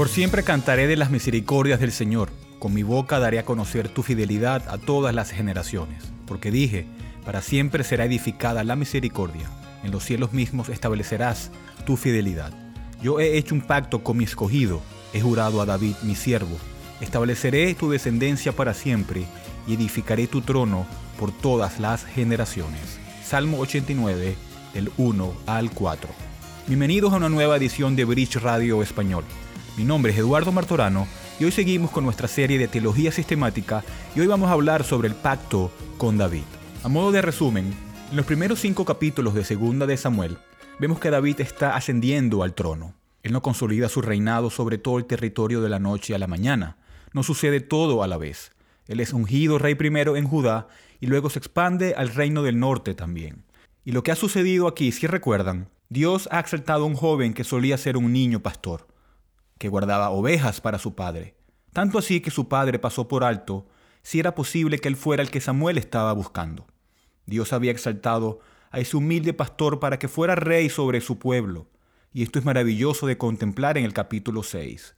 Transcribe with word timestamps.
Por 0.00 0.08
siempre 0.08 0.42
cantaré 0.42 0.86
de 0.86 0.96
las 0.96 1.10
misericordias 1.10 1.78
del 1.78 1.92
Señor. 1.92 2.30
Con 2.58 2.72
mi 2.72 2.82
boca 2.82 3.18
daré 3.18 3.38
a 3.38 3.44
conocer 3.44 3.90
tu 3.90 4.02
fidelidad 4.02 4.66
a 4.70 4.78
todas 4.78 5.14
las 5.14 5.30
generaciones. 5.30 6.04
Porque 6.26 6.50
dije, 6.50 6.86
para 7.26 7.42
siempre 7.42 7.84
será 7.84 8.06
edificada 8.06 8.64
la 8.64 8.76
misericordia. 8.76 9.50
En 9.84 9.90
los 9.90 10.02
cielos 10.02 10.32
mismos 10.32 10.70
establecerás 10.70 11.50
tu 11.84 11.98
fidelidad. 11.98 12.50
Yo 13.02 13.20
he 13.20 13.36
hecho 13.36 13.54
un 13.54 13.60
pacto 13.60 14.02
con 14.02 14.16
mi 14.16 14.24
escogido. 14.24 14.80
He 15.12 15.20
jurado 15.20 15.60
a 15.60 15.66
David, 15.66 15.96
mi 16.02 16.14
siervo. 16.14 16.56
Estableceré 17.02 17.74
tu 17.74 17.90
descendencia 17.90 18.52
para 18.52 18.72
siempre 18.72 19.26
y 19.66 19.74
edificaré 19.74 20.28
tu 20.28 20.40
trono 20.40 20.86
por 21.18 21.30
todas 21.30 21.78
las 21.78 22.06
generaciones. 22.06 22.98
Salmo 23.22 23.58
89, 23.58 24.34
del 24.72 24.90
1 24.96 25.34
al 25.44 25.70
4. 25.70 26.08
Bienvenidos 26.68 27.12
a 27.12 27.16
una 27.16 27.28
nueva 27.28 27.58
edición 27.58 27.96
de 27.96 28.06
Bridge 28.06 28.36
Radio 28.36 28.82
Español. 28.82 29.24
Mi 29.76 29.84
nombre 29.84 30.12
es 30.12 30.18
Eduardo 30.18 30.52
Martorano 30.52 31.06
y 31.38 31.44
hoy 31.44 31.52
seguimos 31.52 31.90
con 31.90 32.04
nuestra 32.04 32.28
serie 32.28 32.58
de 32.58 32.68
teología 32.68 33.12
sistemática 33.12 33.84
y 34.14 34.20
hoy 34.20 34.26
vamos 34.26 34.50
a 34.50 34.52
hablar 34.52 34.84
sobre 34.84 35.08
el 35.08 35.14
pacto 35.14 35.70
con 35.96 36.18
David. 36.18 36.42
A 36.82 36.88
modo 36.88 37.12
de 37.12 37.22
resumen, 37.22 37.72
en 38.10 38.16
los 38.16 38.26
primeros 38.26 38.58
cinco 38.58 38.84
capítulos 38.84 39.32
de 39.32 39.44
Segunda 39.44 39.86
de 39.86 39.96
Samuel, 39.96 40.38
vemos 40.80 40.98
que 40.98 41.10
David 41.10 41.40
está 41.40 41.76
ascendiendo 41.76 42.42
al 42.42 42.54
trono. 42.54 42.94
Él 43.22 43.32
no 43.32 43.42
consolida 43.42 43.88
su 43.88 44.02
reinado 44.02 44.50
sobre 44.50 44.76
todo 44.76 44.98
el 44.98 45.06
territorio 45.06 45.60
de 45.62 45.68
la 45.68 45.78
noche 45.78 46.14
a 46.14 46.18
la 46.18 46.26
mañana. 46.26 46.76
No 47.12 47.22
sucede 47.22 47.60
todo 47.60 48.02
a 48.02 48.08
la 48.08 48.18
vez. 48.18 48.52
Él 48.88 48.98
es 48.98 49.12
ungido 49.12 49.58
rey 49.58 49.76
primero 49.76 50.16
en 50.16 50.26
Judá 50.26 50.66
y 51.00 51.06
luego 51.06 51.30
se 51.30 51.38
expande 51.38 51.94
al 51.94 52.08
reino 52.08 52.42
del 52.42 52.58
norte 52.58 52.94
también. 52.94 53.44
Y 53.84 53.92
lo 53.92 54.02
que 54.02 54.10
ha 54.10 54.16
sucedido 54.16 54.66
aquí, 54.66 54.90
si 54.90 55.06
recuerdan, 55.06 55.68
Dios 55.88 56.28
ha 56.32 56.40
exaltado 56.40 56.84
a 56.84 56.86
un 56.86 56.96
joven 56.96 57.34
que 57.34 57.44
solía 57.44 57.78
ser 57.78 57.96
un 57.96 58.12
niño 58.12 58.40
pastor 58.40 58.89
que 59.60 59.68
guardaba 59.68 60.08
ovejas 60.08 60.62
para 60.62 60.78
su 60.78 60.94
padre. 60.94 61.34
Tanto 61.74 61.98
así 61.98 62.22
que 62.22 62.30
su 62.30 62.48
padre 62.48 62.78
pasó 62.78 63.08
por 63.08 63.24
alto 63.24 63.68
si 64.00 64.18
era 64.18 64.34
posible 64.34 64.78
que 64.78 64.88
él 64.88 64.96
fuera 64.96 65.22
el 65.22 65.30
que 65.30 65.42
Samuel 65.42 65.76
estaba 65.76 66.14
buscando. 66.14 66.66
Dios 67.26 67.52
había 67.52 67.70
exaltado 67.70 68.40
a 68.70 68.80
ese 68.80 68.96
humilde 68.96 69.34
pastor 69.34 69.78
para 69.78 69.98
que 69.98 70.08
fuera 70.08 70.34
rey 70.34 70.70
sobre 70.70 71.02
su 71.02 71.18
pueblo, 71.18 71.68
y 72.10 72.22
esto 72.22 72.38
es 72.38 72.46
maravilloso 72.46 73.06
de 73.06 73.18
contemplar 73.18 73.76
en 73.76 73.84
el 73.84 73.92
capítulo 73.92 74.42
6. 74.42 74.94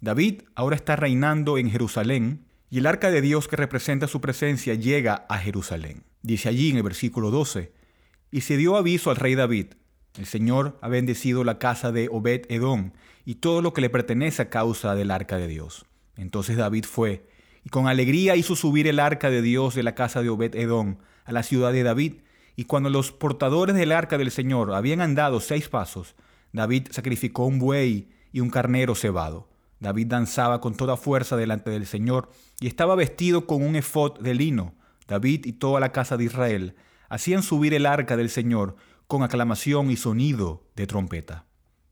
David 0.00 0.44
ahora 0.54 0.76
está 0.76 0.96
reinando 0.96 1.58
en 1.58 1.70
Jerusalén, 1.70 2.46
y 2.70 2.78
el 2.78 2.86
arca 2.86 3.10
de 3.10 3.20
Dios 3.20 3.48
que 3.48 3.56
representa 3.56 4.08
su 4.08 4.22
presencia 4.22 4.72
llega 4.72 5.26
a 5.28 5.36
Jerusalén. 5.36 6.04
Dice 6.22 6.48
allí 6.48 6.70
en 6.70 6.78
el 6.78 6.82
versículo 6.82 7.30
12, 7.30 7.70
y 8.30 8.40
se 8.40 8.56
dio 8.56 8.78
aviso 8.78 9.10
al 9.10 9.16
rey 9.16 9.34
David, 9.34 9.74
el 10.18 10.26
Señor 10.26 10.78
ha 10.80 10.88
bendecido 10.88 11.44
la 11.44 11.58
casa 11.58 11.92
de 11.92 12.08
Obed 12.10 12.46
Edom 12.48 12.92
y 13.24 13.36
todo 13.36 13.60
lo 13.62 13.72
que 13.72 13.80
le 13.80 13.90
pertenece 13.90 14.42
a 14.42 14.50
causa 14.50 14.94
del 14.94 15.10
arca 15.10 15.36
de 15.36 15.48
Dios. 15.48 15.86
Entonces 16.16 16.56
David 16.56 16.84
fue 16.84 17.28
y 17.64 17.68
con 17.68 17.88
alegría 17.88 18.36
hizo 18.36 18.56
subir 18.56 18.86
el 18.86 19.00
arca 19.00 19.28
de 19.28 19.42
Dios 19.42 19.74
de 19.74 19.82
la 19.82 19.94
casa 19.94 20.22
de 20.22 20.30
Obed 20.30 20.54
Edom 20.54 20.98
a 21.24 21.32
la 21.32 21.42
ciudad 21.42 21.72
de 21.72 21.82
David. 21.82 22.14
Y 22.54 22.64
cuando 22.64 22.88
los 22.88 23.12
portadores 23.12 23.74
del 23.74 23.92
arca 23.92 24.16
del 24.16 24.30
Señor 24.30 24.72
habían 24.72 25.00
andado 25.00 25.40
seis 25.40 25.68
pasos, 25.68 26.14
David 26.52 26.88
sacrificó 26.90 27.44
un 27.44 27.58
buey 27.58 28.08
y 28.32 28.40
un 28.40 28.50
carnero 28.50 28.94
cebado. 28.94 29.48
David 29.80 30.06
danzaba 30.06 30.60
con 30.60 30.74
toda 30.74 30.96
fuerza 30.96 31.36
delante 31.36 31.70
del 31.70 31.86
Señor 31.86 32.30
y 32.60 32.66
estaba 32.66 32.94
vestido 32.94 33.46
con 33.46 33.62
un 33.62 33.76
efod 33.76 34.20
de 34.20 34.34
lino. 34.34 34.74
David 35.06 35.44
y 35.44 35.54
toda 35.54 35.80
la 35.80 35.92
casa 35.92 36.16
de 36.16 36.24
Israel 36.24 36.76
hacían 37.08 37.42
subir 37.42 37.74
el 37.74 37.84
arca 37.84 38.16
del 38.16 38.30
Señor 38.30 38.76
con 39.06 39.22
aclamación 39.22 39.90
y 39.90 39.96
sonido 39.96 40.64
de 40.74 40.86
trompeta. 40.86 41.46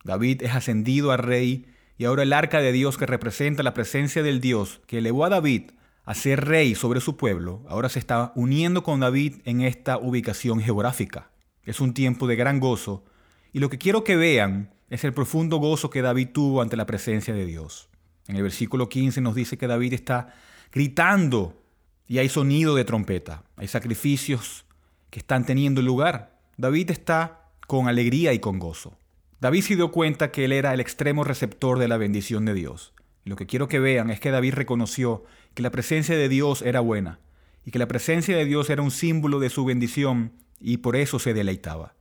David 0.04 0.42
es 0.42 0.54
ascendido 0.54 1.12
a 1.12 1.16
rey 1.16 1.66
y 1.96 2.04
ahora 2.04 2.24
el 2.24 2.32
arca 2.32 2.60
de 2.60 2.72
Dios 2.72 2.98
que 2.98 3.06
representa 3.06 3.62
la 3.62 3.74
presencia 3.74 4.22
del 4.22 4.40
Dios 4.40 4.80
que 4.86 4.98
elevó 4.98 5.24
a 5.24 5.28
David 5.28 5.70
a 6.04 6.14
ser 6.14 6.44
rey 6.44 6.74
sobre 6.74 7.00
su 7.00 7.16
pueblo, 7.16 7.64
ahora 7.68 7.88
se 7.88 7.98
está 7.98 8.32
uniendo 8.34 8.82
con 8.82 9.00
David 9.00 9.36
en 9.44 9.62
esta 9.62 9.96
ubicación 9.96 10.60
geográfica. 10.60 11.30
Es 11.64 11.80
un 11.80 11.94
tiempo 11.94 12.26
de 12.26 12.36
gran 12.36 12.60
gozo 12.60 13.04
y 13.52 13.60
lo 13.60 13.70
que 13.70 13.78
quiero 13.78 14.04
que 14.04 14.16
vean 14.16 14.74
es 14.90 15.04
el 15.04 15.14
profundo 15.14 15.56
gozo 15.56 15.88
que 15.88 16.02
David 16.02 16.28
tuvo 16.32 16.60
ante 16.60 16.76
la 16.76 16.86
presencia 16.86 17.32
de 17.32 17.46
Dios. 17.46 17.88
En 18.26 18.36
el 18.36 18.42
versículo 18.42 18.88
15 18.88 19.20
nos 19.20 19.34
dice 19.34 19.56
que 19.56 19.66
David 19.66 19.94
está 19.94 20.34
gritando 20.72 21.62
y 22.06 22.18
hay 22.18 22.28
sonido 22.28 22.74
de 22.74 22.84
trompeta, 22.84 23.44
hay 23.56 23.68
sacrificios 23.68 24.66
que 25.10 25.20
están 25.20 25.46
teniendo 25.46 25.80
lugar. 25.80 26.33
David 26.56 26.90
está 26.90 27.50
con 27.66 27.88
alegría 27.88 28.32
y 28.32 28.38
con 28.38 28.58
gozo. 28.58 28.96
David 29.40 29.62
se 29.62 29.76
dio 29.76 29.90
cuenta 29.90 30.30
que 30.30 30.44
él 30.44 30.52
era 30.52 30.72
el 30.72 30.80
extremo 30.80 31.24
receptor 31.24 31.78
de 31.78 31.88
la 31.88 31.96
bendición 31.96 32.44
de 32.44 32.54
Dios. 32.54 32.92
lo 33.24 33.36
que 33.36 33.46
quiero 33.46 33.68
que 33.68 33.78
vean 33.78 34.10
es 34.10 34.20
que 34.20 34.30
David 34.30 34.52
reconoció 34.52 35.24
que 35.54 35.62
la 35.62 35.70
presencia 35.70 36.14
de 36.16 36.28
Dios 36.28 36.60
era 36.60 36.80
buena 36.80 37.20
y 37.64 37.70
que 37.70 37.78
la 37.78 37.88
presencia 37.88 38.36
de 38.36 38.44
Dios 38.44 38.68
era 38.68 38.82
un 38.82 38.90
símbolo 38.90 39.40
de 39.40 39.48
su 39.48 39.64
bendición 39.64 40.32
y 40.60 40.76
por 40.76 40.94
eso 40.94 41.18
se 41.18 41.32
deleitaba. 41.32 41.94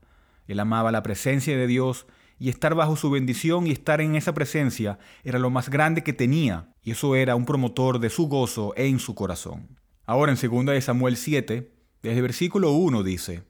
Él 0.48 0.60
amaba 0.60 0.92
la 0.92 1.02
presencia 1.02 1.58
de 1.58 1.66
Dios 1.66 2.08
y 2.40 2.50
estar 2.50 2.76
bajo 2.76 2.98
su 2.98 3.10
bendición 3.10 3.68
y 3.68 3.72
estar 3.72 4.02
en 4.02 4.16
esa 4.16 4.34
presencia 4.34 5.00
era 5.24 5.40
lo 5.40 5.50
más 5.50 5.70
grande 5.70 6.04
que 6.04 6.14
tenía 6.14 6.74
y 6.84 6.92
eso 6.92 7.16
era 7.16 7.36
un 7.36 7.46
promotor 7.46 8.00
de 8.00 8.10
su 8.10 8.28
gozo 8.28 8.74
en 8.76 9.00
su 9.00 9.16
corazón. 9.16 9.80
Ahora 10.06 10.34
en 10.34 10.66
2 10.66 10.84
Samuel 10.84 11.16
7, 11.16 11.72
desde 12.02 12.18
el 12.18 12.22
versículo 12.22 12.72
1 12.72 13.04
dice, 13.04 13.44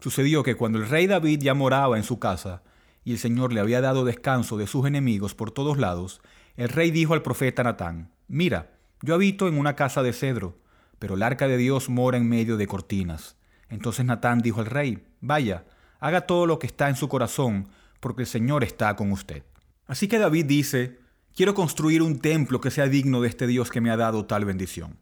Sucedió 0.00 0.42
que 0.42 0.54
cuando 0.54 0.78
el 0.78 0.88
rey 0.88 1.06
David 1.06 1.40
ya 1.40 1.54
moraba 1.54 1.96
en 1.96 2.04
su 2.04 2.18
casa, 2.18 2.62
y 3.04 3.12
el 3.12 3.18
Señor 3.18 3.52
le 3.52 3.60
había 3.60 3.80
dado 3.80 4.04
descanso 4.04 4.56
de 4.56 4.66
sus 4.66 4.86
enemigos 4.86 5.34
por 5.34 5.50
todos 5.50 5.78
lados, 5.78 6.20
el 6.56 6.68
rey 6.68 6.90
dijo 6.90 7.14
al 7.14 7.22
profeta 7.22 7.62
Natán, 7.62 8.10
Mira, 8.26 8.70
yo 9.02 9.14
habito 9.14 9.48
en 9.48 9.58
una 9.58 9.76
casa 9.76 10.02
de 10.02 10.12
cedro, 10.12 10.58
pero 10.98 11.14
el 11.14 11.22
arca 11.22 11.48
de 11.48 11.56
Dios 11.56 11.88
mora 11.88 12.18
en 12.18 12.28
medio 12.28 12.56
de 12.56 12.66
cortinas. 12.66 13.36
Entonces 13.68 14.04
Natán 14.04 14.40
dijo 14.40 14.60
al 14.60 14.66
rey, 14.66 15.06
Vaya, 15.20 15.64
haga 16.00 16.22
todo 16.22 16.46
lo 16.46 16.58
que 16.58 16.66
está 16.66 16.88
en 16.88 16.96
su 16.96 17.08
corazón, 17.08 17.68
porque 18.00 18.22
el 18.22 18.28
Señor 18.28 18.64
está 18.64 18.94
con 18.96 19.10
usted. 19.12 19.42
Así 19.86 20.06
que 20.08 20.18
David 20.18 20.46
dice, 20.46 20.98
Quiero 21.34 21.54
construir 21.54 22.02
un 22.02 22.18
templo 22.18 22.60
que 22.60 22.72
sea 22.72 22.88
digno 22.88 23.20
de 23.20 23.28
este 23.28 23.46
Dios 23.46 23.70
que 23.70 23.80
me 23.80 23.90
ha 23.90 23.96
dado 23.96 24.26
tal 24.26 24.44
bendición. 24.44 24.98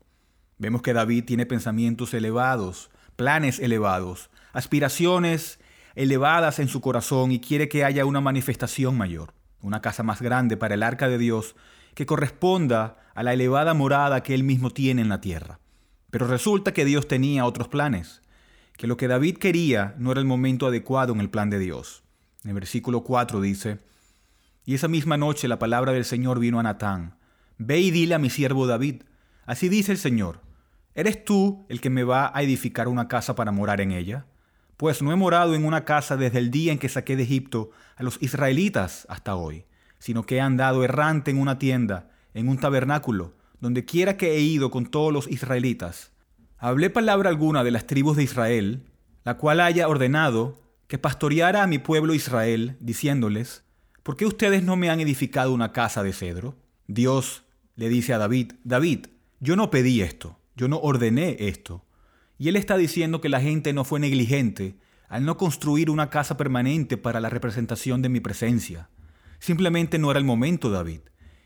Vemos 0.59 0.83
que 0.83 0.93
David 0.93 1.25
tiene 1.25 1.47
pensamientos 1.47 2.13
elevados, 2.13 2.91
planes 3.17 3.59
elevados, 3.59 4.31
aspiraciones 4.53 5.59
elevadas 5.95 6.59
en 6.59 6.69
su 6.69 6.81
corazón 6.81 7.33
y 7.33 7.41
quiere 7.41 7.69
que 7.69 7.85
haya 7.85 8.05
una 8.05 8.21
manifestación 8.21 8.97
mayor, 8.97 9.33
una 9.63 9.81
casa 9.81 10.03
más 10.03 10.23
grande 10.23 10.57
para 10.57 10.75
el 10.75 10.83
arca 10.83 11.09
de 11.09 11.19
Dios 11.19 11.57
que 11.95 12.07
corresponda 12.07 12.99
a 13.15 13.23
la 13.23 13.33
elevada 13.33 13.73
morada 13.73 14.23
que 14.23 14.35
él 14.35 14.45
mismo 14.45 14.71
tiene 14.71 15.01
en 15.01 15.09
la 15.09 15.23
tierra. 15.23 15.59
Pero 16.11 16.27
resulta 16.27 16.73
que 16.73 16.85
Dios 16.85 17.09
tenía 17.09 17.47
otros 17.47 17.69
planes, 17.69 18.21
que 18.77 18.87
lo 18.87 18.99
que 18.99 19.09
David 19.09 19.39
quería 19.39 19.95
no 19.99 20.13
era 20.13 20.21
el 20.21 20.27
momento 20.27 20.67
adecuado 20.67 21.15
en 21.15 21.21
el 21.21 21.31
plan 21.31 21.49
de 21.49 21.59
Dios. 21.59 22.03
En 22.45 22.51
el 22.51 22.55
versículo 22.55 23.03
4 23.03 23.41
dice, 23.41 23.79
Y 24.67 24.75
esa 24.75 24.89
misma 24.89 25.17
noche 25.17 25.49
la 25.49 25.59
palabra 25.59 25.93
del 25.93 26.05
Señor 26.05 26.39
vino 26.39 26.61
a 26.61 26.63
Natán, 26.63 27.17
Ve 27.59 27.81
y 27.81 27.91
dile 27.91 28.15
a 28.15 28.19
mi 28.19 28.29
siervo 28.29 28.67
David, 28.67 29.03
así 29.47 29.71
dice 29.71 29.93
el 29.93 29.99
Señor, 29.99 30.43
¿eres 30.97 31.25
tú 31.25 31.67
el 31.69 31.81
que 31.81 31.91
me 31.91 32.03
va 32.03 32.33
a 32.35 32.43
edificar 32.43 32.89
una 32.89 33.07
casa 33.07 33.37
para 33.37 33.53
morar 33.53 33.81
en 33.81 33.93
ella? 33.93 34.27
Pues 34.77 35.03
no 35.03 35.13
he 35.13 35.17
morado 35.17 35.55
en 35.55 35.65
una 35.65 35.85
casa 35.85 36.17
desde 36.17 36.39
el 36.39 36.51
día 36.51 36.73
en 36.73 36.79
que 36.79 36.89
saqué 36.89 37.15
de 37.15 37.23
Egipto 37.23 37.71
a 37.95 38.03
los 38.03 38.21
israelitas 38.21 39.07
hasta 39.09 39.37
hoy, 39.37 39.67
sino 39.99 40.25
que 40.27 40.37
he 40.37 40.41
andado 40.41 40.83
errante 40.83 41.31
en 41.31 41.39
una 41.39 41.59
tienda, 41.59 42.11
en 42.35 42.49
un 42.49 42.59
tabernáculo, 42.59 43.35
donde 43.61 43.85
quiera 43.85 44.17
que 44.17 44.37
he 44.37 44.41
ido 44.41 44.71
con 44.71 44.87
todos 44.87 45.13
los 45.13 45.31
israelitas. 45.31 46.13
Hablé 46.59 46.91
palabra 46.91 47.29
alguna 47.29 47.63
de 47.63 47.71
las 47.71 47.87
tribus 47.87 48.17
de 48.17 48.25
Israel, 48.25 48.87
la 49.25 49.37
cual 49.37 49.61
haya 49.61 49.89
ordenado 49.89 50.61
que 50.87 50.99
pastoreara 50.99 51.63
a 51.63 51.67
mi 51.67 51.79
pueblo 51.79 52.15
Israel, 52.15 52.77
diciéndoles, 52.81 53.65
¿por 54.03 54.17
qué 54.17 54.25
ustedes 54.25 54.63
no 54.63 54.77
me 54.77 54.89
han 54.89 55.01
edificado 55.01 55.53
una 55.53 55.73
casa 55.73 56.03
de 56.03 56.13
cedro? 56.13 56.57
Dios 56.87 57.45
le 57.75 57.89
dice 57.89 58.15
a 58.15 58.19
David, 58.19 58.53
David, 58.65 59.07
yo 59.41 59.57
no 59.57 59.71
pedí 59.71 60.01
esto, 60.01 60.39
yo 60.57 60.69
no 60.69 60.79
ordené 60.79 61.37
esto, 61.39 61.85
y 62.39 62.49
él 62.49 62.57
está 62.57 62.77
diciendo 62.77 63.21
que 63.21 63.29
la 63.29 63.41
gente 63.41 63.73
no 63.73 63.85
fue 63.85 64.01
negligente 64.01 64.79
al 65.09 65.25
no 65.25 65.37
construir 65.37 65.91
una 65.91 66.11
casa 66.11 66.37
permanente 66.37 66.97
para 66.97 67.21
la 67.21 67.31
representación 67.31 68.03
de 68.03 68.09
mi 68.09 68.21
presencia. 68.21 68.91
Simplemente 69.39 69.99
no 69.99 70.11
era 70.11 70.19
el 70.19 70.25
momento, 70.27 70.71
David. 70.71 71.01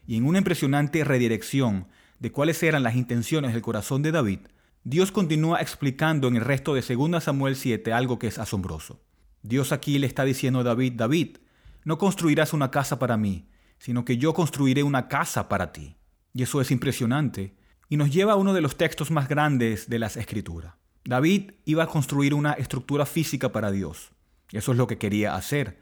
Y 0.06 0.16
en 0.16 0.26
una 0.26 0.38
impresionante 0.38 1.04
redirección 1.04 1.88
de 2.18 2.32
cuáles 2.32 2.62
eran 2.62 2.82
las 2.82 2.96
intenciones 2.96 3.52
del 3.52 3.62
corazón 3.62 4.02
de 4.02 4.12
David, 4.12 4.40
Dios 4.82 5.12
continúa 5.12 5.60
explicando 5.60 6.28
en 6.28 6.36
el 6.36 6.44
resto 6.44 6.74
de 6.74 6.80
2 6.82 7.22
Samuel 7.22 7.54
7 7.54 7.92
algo 7.92 8.18
que 8.18 8.28
es 8.28 8.38
asombroso. 8.38 9.02
Dios 9.42 9.72
aquí 9.72 9.98
le 9.98 10.06
está 10.06 10.24
diciendo 10.24 10.60
a 10.60 10.64
David, 10.64 10.94
David, 10.96 11.36
no 11.84 11.98
construirás 11.98 12.52
una 12.52 12.70
casa 12.70 12.98
para 12.98 13.16
mí, 13.16 13.46
sino 13.78 14.04
que 14.04 14.16
yo 14.16 14.34
construiré 14.34 14.82
una 14.82 15.08
casa 15.08 15.48
para 15.48 15.72
ti. 15.72 15.96
Y 16.32 16.42
eso 16.42 16.60
es 16.60 16.70
impresionante, 16.70 17.54
y 17.90 17.96
nos 17.96 18.10
lleva 18.10 18.32
a 18.32 18.36
uno 18.36 18.54
de 18.54 18.62
los 18.62 18.76
textos 18.76 19.10
más 19.10 19.28
grandes 19.28 19.90
de 19.90 19.98
las 19.98 20.16
Escrituras. 20.16 20.74
David 21.04 21.50
iba 21.64 21.82
a 21.82 21.88
construir 21.88 22.34
una 22.34 22.52
estructura 22.52 23.04
física 23.04 23.50
para 23.50 23.72
Dios. 23.72 24.12
Eso 24.52 24.72
es 24.72 24.78
lo 24.78 24.86
que 24.86 24.96
quería 24.96 25.34
hacer. 25.34 25.76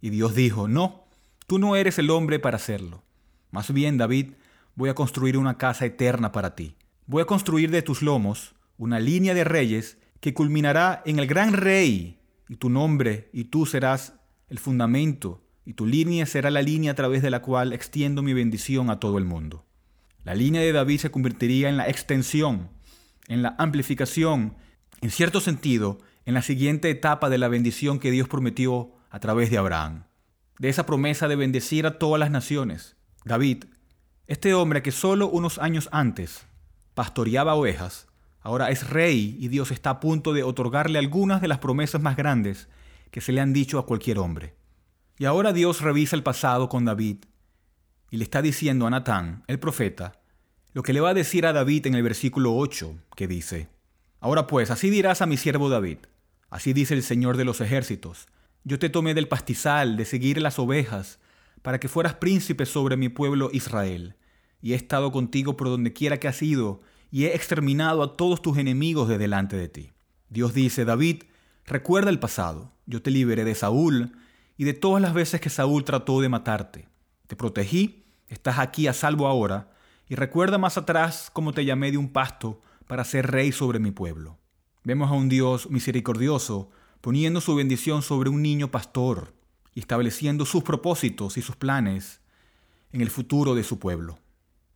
Y 0.00 0.08
Dios 0.08 0.34
dijo, 0.34 0.68
no, 0.68 1.04
tú 1.46 1.58
no 1.58 1.76
eres 1.76 1.98
el 1.98 2.08
hombre 2.08 2.38
para 2.38 2.56
hacerlo. 2.56 3.04
Más 3.50 3.72
bien, 3.72 3.98
David, 3.98 4.32
voy 4.74 4.88
a 4.88 4.94
construir 4.94 5.36
una 5.36 5.58
casa 5.58 5.84
eterna 5.84 6.32
para 6.32 6.54
ti. 6.56 6.76
Voy 7.06 7.22
a 7.22 7.26
construir 7.26 7.70
de 7.70 7.82
tus 7.82 8.00
lomos 8.00 8.54
una 8.78 8.98
línea 8.98 9.34
de 9.34 9.44
reyes 9.44 9.98
que 10.20 10.32
culminará 10.32 11.02
en 11.04 11.18
el 11.18 11.26
gran 11.26 11.52
rey, 11.52 12.18
y 12.48 12.56
tu 12.56 12.70
nombre 12.70 13.28
y 13.34 13.44
tú 13.44 13.66
serás 13.66 14.14
el 14.48 14.58
fundamento, 14.58 15.42
y 15.66 15.74
tu 15.74 15.84
línea 15.84 16.24
será 16.24 16.50
la 16.50 16.62
línea 16.62 16.92
a 16.92 16.94
través 16.94 17.20
de 17.20 17.30
la 17.30 17.42
cual 17.42 17.74
extiendo 17.74 18.22
mi 18.22 18.32
bendición 18.32 18.88
a 18.88 18.98
todo 18.98 19.18
el 19.18 19.24
mundo. 19.24 19.66
La 20.24 20.34
línea 20.34 20.60
de 20.60 20.72
David 20.72 21.00
se 21.00 21.10
convertiría 21.10 21.68
en 21.68 21.76
la 21.76 21.88
extensión, 21.88 22.68
en 23.28 23.42
la 23.42 23.54
amplificación, 23.58 24.54
en 25.00 25.10
cierto 25.10 25.40
sentido, 25.40 25.98
en 26.26 26.34
la 26.34 26.42
siguiente 26.42 26.90
etapa 26.90 27.30
de 27.30 27.38
la 27.38 27.48
bendición 27.48 27.98
que 27.98 28.10
Dios 28.10 28.28
prometió 28.28 28.92
a 29.08 29.18
través 29.18 29.50
de 29.50 29.58
Abraham. 29.58 30.04
De 30.58 30.68
esa 30.68 30.84
promesa 30.84 31.26
de 31.26 31.36
bendecir 31.36 31.86
a 31.86 31.98
todas 31.98 32.20
las 32.20 32.30
naciones. 32.30 32.96
David, 33.24 33.64
este 34.26 34.52
hombre 34.52 34.82
que 34.82 34.92
solo 34.92 35.28
unos 35.28 35.58
años 35.58 35.88
antes 35.90 36.46
pastoreaba 36.94 37.54
ovejas, 37.54 38.06
ahora 38.42 38.70
es 38.70 38.90
rey 38.90 39.38
y 39.40 39.48
Dios 39.48 39.70
está 39.70 39.90
a 39.90 40.00
punto 40.00 40.34
de 40.34 40.42
otorgarle 40.42 40.98
algunas 40.98 41.40
de 41.40 41.48
las 41.48 41.58
promesas 41.58 42.02
más 42.02 42.16
grandes 42.16 42.68
que 43.10 43.22
se 43.22 43.32
le 43.32 43.40
han 43.40 43.54
dicho 43.54 43.78
a 43.78 43.86
cualquier 43.86 44.18
hombre. 44.18 44.54
Y 45.18 45.24
ahora 45.24 45.54
Dios 45.54 45.80
revisa 45.80 46.14
el 46.14 46.22
pasado 46.22 46.68
con 46.68 46.84
David 46.84 47.24
y 48.10 48.16
le 48.16 48.24
está 48.24 48.42
diciendo 48.42 48.86
a 48.86 48.90
Natán, 48.90 49.44
el 49.46 49.58
profeta, 49.58 50.20
lo 50.72 50.82
que 50.82 50.92
le 50.92 51.00
va 51.00 51.10
a 51.10 51.14
decir 51.14 51.46
a 51.46 51.52
David 51.52 51.86
en 51.86 51.94
el 51.94 52.02
versículo 52.02 52.56
8, 52.56 52.96
que 53.16 53.28
dice, 53.28 53.68
Ahora 54.20 54.46
pues, 54.46 54.70
así 54.70 54.90
dirás 54.90 55.22
a 55.22 55.26
mi 55.26 55.36
siervo 55.36 55.68
David, 55.68 55.98
así 56.50 56.72
dice 56.72 56.94
el 56.94 57.02
Señor 57.02 57.36
de 57.36 57.44
los 57.44 57.60
ejércitos, 57.60 58.26
yo 58.64 58.78
te 58.78 58.90
tomé 58.90 59.14
del 59.14 59.28
pastizal 59.28 59.96
de 59.96 60.04
seguir 60.04 60.40
las 60.42 60.58
ovejas, 60.58 61.18
para 61.62 61.78
que 61.78 61.88
fueras 61.88 62.14
príncipe 62.14 62.66
sobre 62.66 62.96
mi 62.96 63.08
pueblo 63.08 63.50
Israel, 63.52 64.16
y 64.60 64.72
he 64.72 64.76
estado 64.76 65.12
contigo 65.12 65.56
por 65.56 65.68
donde 65.68 65.92
quiera 65.92 66.18
que 66.18 66.28
has 66.28 66.42
ido, 66.42 66.82
y 67.10 67.24
he 67.24 67.34
exterminado 67.34 68.02
a 68.02 68.16
todos 68.16 68.42
tus 68.42 68.58
enemigos 68.58 69.08
de 69.08 69.18
delante 69.18 69.56
de 69.56 69.68
ti. 69.68 69.92
Dios 70.28 70.52
dice, 70.52 70.84
David, 70.84 71.24
recuerda 71.64 72.10
el 72.10 72.18
pasado, 72.18 72.72
yo 72.86 73.02
te 73.02 73.10
liberé 73.10 73.44
de 73.44 73.54
Saúl, 73.54 74.12
y 74.56 74.64
de 74.64 74.74
todas 74.74 75.00
las 75.00 75.14
veces 75.14 75.40
que 75.40 75.48
Saúl 75.48 75.84
trató 75.84 76.20
de 76.20 76.28
matarte. 76.28 76.89
Te 77.30 77.36
protegí, 77.36 78.02
estás 78.26 78.58
aquí 78.58 78.88
a 78.88 78.92
salvo 78.92 79.28
ahora, 79.28 79.70
y 80.08 80.16
recuerda 80.16 80.58
más 80.58 80.76
atrás 80.76 81.30
cómo 81.32 81.52
te 81.52 81.64
llamé 81.64 81.92
de 81.92 81.96
un 81.96 82.08
pasto 82.08 82.60
para 82.88 83.04
ser 83.04 83.30
rey 83.30 83.52
sobre 83.52 83.78
mi 83.78 83.92
pueblo. 83.92 84.36
Vemos 84.82 85.12
a 85.12 85.14
un 85.14 85.28
Dios 85.28 85.70
misericordioso 85.70 86.72
poniendo 87.00 87.40
su 87.40 87.54
bendición 87.54 88.02
sobre 88.02 88.30
un 88.30 88.42
niño 88.42 88.72
pastor 88.72 89.32
y 89.76 89.78
estableciendo 89.78 90.44
sus 90.44 90.64
propósitos 90.64 91.36
y 91.36 91.42
sus 91.42 91.54
planes 91.54 92.20
en 92.90 93.00
el 93.00 93.10
futuro 93.10 93.54
de 93.54 93.62
su 93.62 93.78
pueblo. 93.78 94.18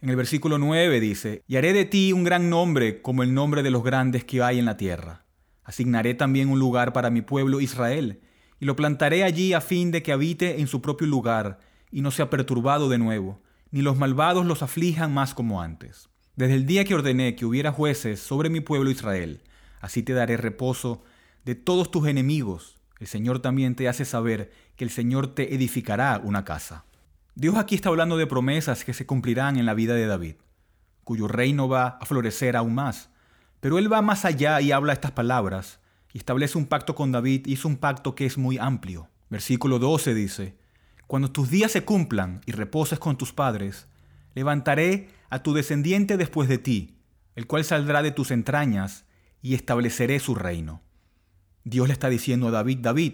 En 0.01 0.09
el 0.11 0.15
versículo 0.15 0.57
9 0.57 1.01
dice, 1.01 1.43
y 1.49 1.57
haré 1.57 1.73
de 1.73 1.87
ti 1.87 2.13
un 2.13 2.23
gran 2.23 2.51
nombre 2.51 3.03
como 3.03 3.25
el 3.25 3.35
nombre 3.35 3.65
de 3.65 3.73
los 3.73 3.83
grandes 3.83 4.25
que 4.25 4.45
hay 4.45 4.61
en 4.61 4.67
la 4.67 4.77
tierra. 4.77 5.25
Asignaré 5.65 6.15
también 6.15 6.49
un 6.51 6.61
lugar 6.61 6.93
para 6.93 7.11
mi 7.11 7.21
pueblo 7.21 7.61
Israel, 7.61 8.21
y 8.61 8.65
lo 8.65 8.77
plantaré 8.77 9.25
allí 9.25 9.55
a 9.55 9.61
fin 9.61 9.91
de 9.91 10.05
que 10.05 10.13
habite 10.13 10.61
en 10.61 10.69
su 10.69 10.81
propio 10.81 11.09
lugar 11.09 11.74
y 11.95 12.01
no 12.01 12.11
sea 12.11 12.29
perturbado 12.29 12.89
de 12.89 12.99
nuevo, 12.99 13.41
ni 13.71 13.81
los 13.81 13.97
malvados 13.97 14.45
los 14.45 14.65
aflijan 14.65 15.15
más 15.15 15.33
como 15.33 15.63
antes. 15.63 16.09
Desde 16.35 16.55
el 16.55 16.67
día 16.67 16.85
que 16.85 16.97
ordené 16.97 17.37
que 17.37 17.47
hubiera 17.47 17.71
jueces 17.71 18.19
sobre 18.19 18.51
mi 18.51 18.59
pueblo 18.59 18.91
Israel, 18.91 19.43
así 19.81 20.03
te 20.03 20.13
daré 20.13 20.37
reposo 20.37 21.05
de 21.45 21.55
todos 21.55 21.93
tus 21.93 22.09
enemigos. 22.09 22.75
El 22.99 23.07
Señor 23.07 23.39
también 23.39 23.77
te 23.77 23.89
hace 23.89 24.05
saber 24.05 24.51
que 24.75 24.83
el 24.83 24.91
Señor 24.91 25.37
te 25.37 25.55
edificará 25.55 26.21
una 26.25 26.45
casa. 26.45 26.85
Dios 27.37 27.55
aquí 27.55 27.77
está 27.77 27.91
hablando 27.91 28.17
de 28.17 28.27
promesas 28.27 28.85
que 28.85 28.93
se 28.93 29.07
cumplirán 29.07 29.57
en 29.57 29.65
la 29.65 29.75
vida 29.75 29.95
de 29.95 30.09
David, 30.09 30.35
cuyo 31.05 31.29
reino 31.29 31.69
va 31.69 31.99
a 32.01 32.07
florecer 32.07 32.57
aún 32.57 32.75
más. 32.75 33.11
Pero 33.61 33.79
él 33.79 33.93
va 33.93 34.03
más 34.03 34.25
allá 34.25 34.61
y 34.61 34.73
habla 34.73 34.95
estas 34.95 35.13
palabras 35.13 35.79
y 36.13 36.19
establece 36.19 36.59
un 36.59 36.67
pacto 36.67 36.97
con 36.97 37.13
David 37.13 37.47
es 37.47 37.65
un 37.65 37.77
pacto 37.77 38.17
que 38.17 38.27
es 38.27 38.37
muy 38.37 38.59
amplio. 38.59 39.09
Versículo 39.31 39.79
12 39.79 40.13
dice, 40.13 40.64
Cuando 41.07 41.31
tus 41.31 41.51
días 41.51 41.73
se 41.73 41.85
cumplan 41.85 42.41
y 42.47 42.53
reposes 42.53 42.99
con 42.99 43.17
tus 43.17 43.33
padres, 43.33 43.87
levantaré 44.35 45.09
a 45.31 45.43
tu 45.43 45.53
descendiente 45.53 46.17
después 46.17 46.49
de 46.49 46.59
ti, 46.59 46.97
el 47.35 47.47
cual 47.47 47.65
saldrá 47.65 48.03
de 48.03 48.11
tus 48.11 48.31
entrañas, 48.31 49.05
y 49.43 49.55
estableceré 49.55 50.21
su 50.21 50.35
reino. 50.35 50.81
Dios 51.65 51.87
le 51.87 51.93
está 51.93 52.09
diciendo 52.09 52.49
a 52.49 52.51
David, 52.51 52.79
David, 52.81 53.13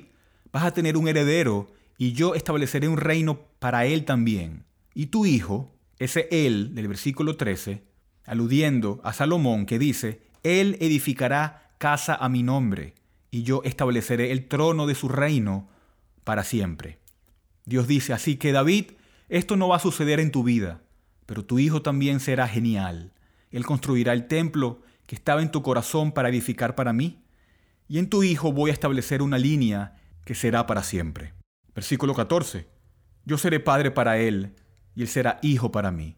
vas 0.52 0.62
a 0.62 0.72
tener 0.72 0.96
un 0.96 1.08
heredero 1.08 1.72
y 1.98 2.12
yo 2.12 2.36
estableceré 2.36 2.86
un 2.86 2.98
reino 2.98 3.40
para 3.58 3.84
él 3.84 4.04
también. 4.04 4.64
Y 4.94 5.06
tu 5.06 5.26
hijo, 5.26 5.74
ese 5.98 6.28
él 6.30 6.74
del 6.74 6.86
versículo 6.86 7.36
13, 7.36 7.82
aludiendo 8.24 9.00
a 9.02 9.12
Salomón 9.12 9.66
que 9.66 9.80
dice, 9.80 10.22
él 10.44 10.76
edificará 10.80 11.72
casa 11.78 12.14
a 12.14 12.28
mi 12.28 12.44
nombre 12.44 12.94
y 13.30 13.42
yo 13.42 13.62
estableceré 13.64 14.30
el 14.30 14.46
trono 14.46 14.86
de 14.86 14.94
su 14.94 15.08
reino 15.08 15.68
para 16.22 16.44
siempre. 16.44 17.00
Dios 17.70 17.86
dice 17.86 18.12
así 18.12 18.34
que 18.34 18.50
David, 18.50 18.90
esto 19.28 19.56
no 19.56 19.68
va 19.68 19.76
a 19.76 19.78
suceder 19.78 20.18
en 20.18 20.32
tu 20.32 20.42
vida, 20.42 20.82
pero 21.24 21.44
tu 21.44 21.60
hijo 21.60 21.82
también 21.82 22.18
será 22.18 22.48
genial. 22.48 23.12
Él 23.52 23.64
construirá 23.64 24.12
el 24.12 24.26
templo 24.26 24.82
que 25.06 25.14
estaba 25.14 25.40
en 25.40 25.52
tu 25.52 25.62
corazón 25.62 26.10
para 26.10 26.28
edificar 26.30 26.74
para 26.74 26.92
mí 26.92 27.22
y 27.86 28.00
en 28.00 28.08
tu 28.08 28.24
Hijo 28.24 28.52
voy 28.52 28.70
a 28.70 28.72
establecer 28.72 29.22
una 29.22 29.38
línea 29.38 29.96
que 30.24 30.34
será 30.34 30.66
para 30.66 30.82
siempre. 30.82 31.34
Versículo 31.72 32.12
14. 32.12 32.68
Yo 33.24 33.38
seré 33.38 33.60
padre 33.60 33.92
para 33.92 34.18
él, 34.18 34.56
y 34.96 35.02
él 35.02 35.08
será 35.08 35.38
hijo 35.40 35.70
para 35.70 35.92
mí. 35.92 36.16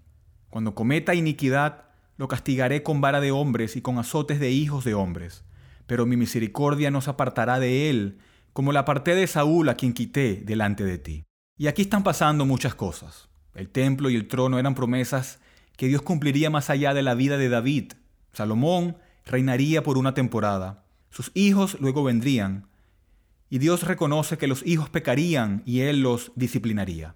Cuando 0.49 0.75
cometa 0.75 1.15
iniquidad, 1.15 1.85
lo 2.17 2.29
castigaré 2.29 2.83
con 2.83 3.03
vara 3.03 3.21
de 3.21 3.31
hombres 3.31 3.77
y 3.77 3.83
con 3.83 3.99
azotes 3.99 4.41
de 4.41 4.51
hijos 4.51 4.85
de 4.85 4.95
hombres. 4.95 5.45
Pero 5.87 6.07
mi 6.07 6.17
misericordia 6.17 6.91
no 6.91 7.03
se 7.03 7.11
apartará 7.11 7.59
de 7.59 7.91
él, 7.91 8.19
como 8.55 8.73
la 8.73 8.81
aparté 8.81 9.15
de 9.15 9.27
Saúl 9.27 9.69
a 9.69 9.75
quien 9.75 9.93
quité 9.93 10.43
delante 10.45 10.85
de 10.85 10.97
ti. 10.97 11.25
Y 11.59 11.67
aquí 11.67 11.83
están 11.83 12.03
pasando 12.03 12.47
muchas 12.47 12.75
cosas. 12.75 13.29
El 13.55 13.69
templo 13.69 14.09
y 14.11 14.17
el 14.17 14.29
trono 14.29 14.59
eran 14.59 14.75
promesas 14.75 15.39
que 15.77 15.89
Dios 15.89 16.03
cumpliría 16.03 16.51
más 16.51 16.71
allá 16.71 16.95
de 16.95 17.03
la 17.03 17.15
vida 17.15 17.37
de 17.37 17.49
David. 17.49 17.93
Salomón 18.33 18.97
reinaría 19.27 19.83
por 19.83 19.99
una 19.99 20.15
temporada, 20.15 20.85
sus 21.11 21.31
hijos 21.35 21.77
luego 21.81 22.03
vendrían, 22.03 22.69
y 23.51 23.59
Dios 23.59 23.83
reconoce 23.83 24.39
que 24.39 24.47
los 24.47 24.67
hijos 24.67 24.89
pecarían 24.89 25.63
y 25.67 25.81
Él 25.81 26.01
los 26.01 26.33
disciplinaría. 26.37 27.15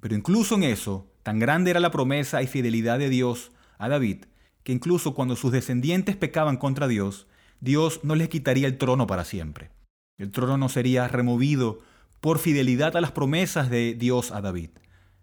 Pero 0.00 0.16
incluso 0.16 0.56
en 0.56 0.64
eso, 0.64 1.08
tan 1.22 1.38
grande 1.38 1.70
era 1.70 1.78
la 1.78 1.92
promesa 1.92 2.42
y 2.42 2.48
fidelidad 2.48 2.98
de 2.98 3.08
Dios 3.08 3.52
a 3.78 3.88
David, 3.88 4.24
que 4.64 4.72
incluso 4.72 5.14
cuando 5.14 5.36
sus 5.36 5.52
descendientes 5.52 6.16
pecaban 6.16 6.56
contra 6.56 6.88
Dios, 6.88 7.28
Dios 7.60 8.00
no 8.02 8.16
les 8.16 8.28
quitaría 8.28 8.66
el 8.66 8.78
trono 8.78 9.06
para 9.06 9.24
siempre. 9.24 9.70
El 10.18 10.32
trono 10.32 10.58
no 10.58 10.68
sería 10.68 11.06
removido 11.06 11.82
por 12.26 12.40
fidelidad 12.40 12.96
a 12.96 13.00
las 13.00 13.12
promesas 13.12 13.70
de 13.70 13.94
Dios 13.94 14.32
a 14.32 14.40
David. 14.40 14.70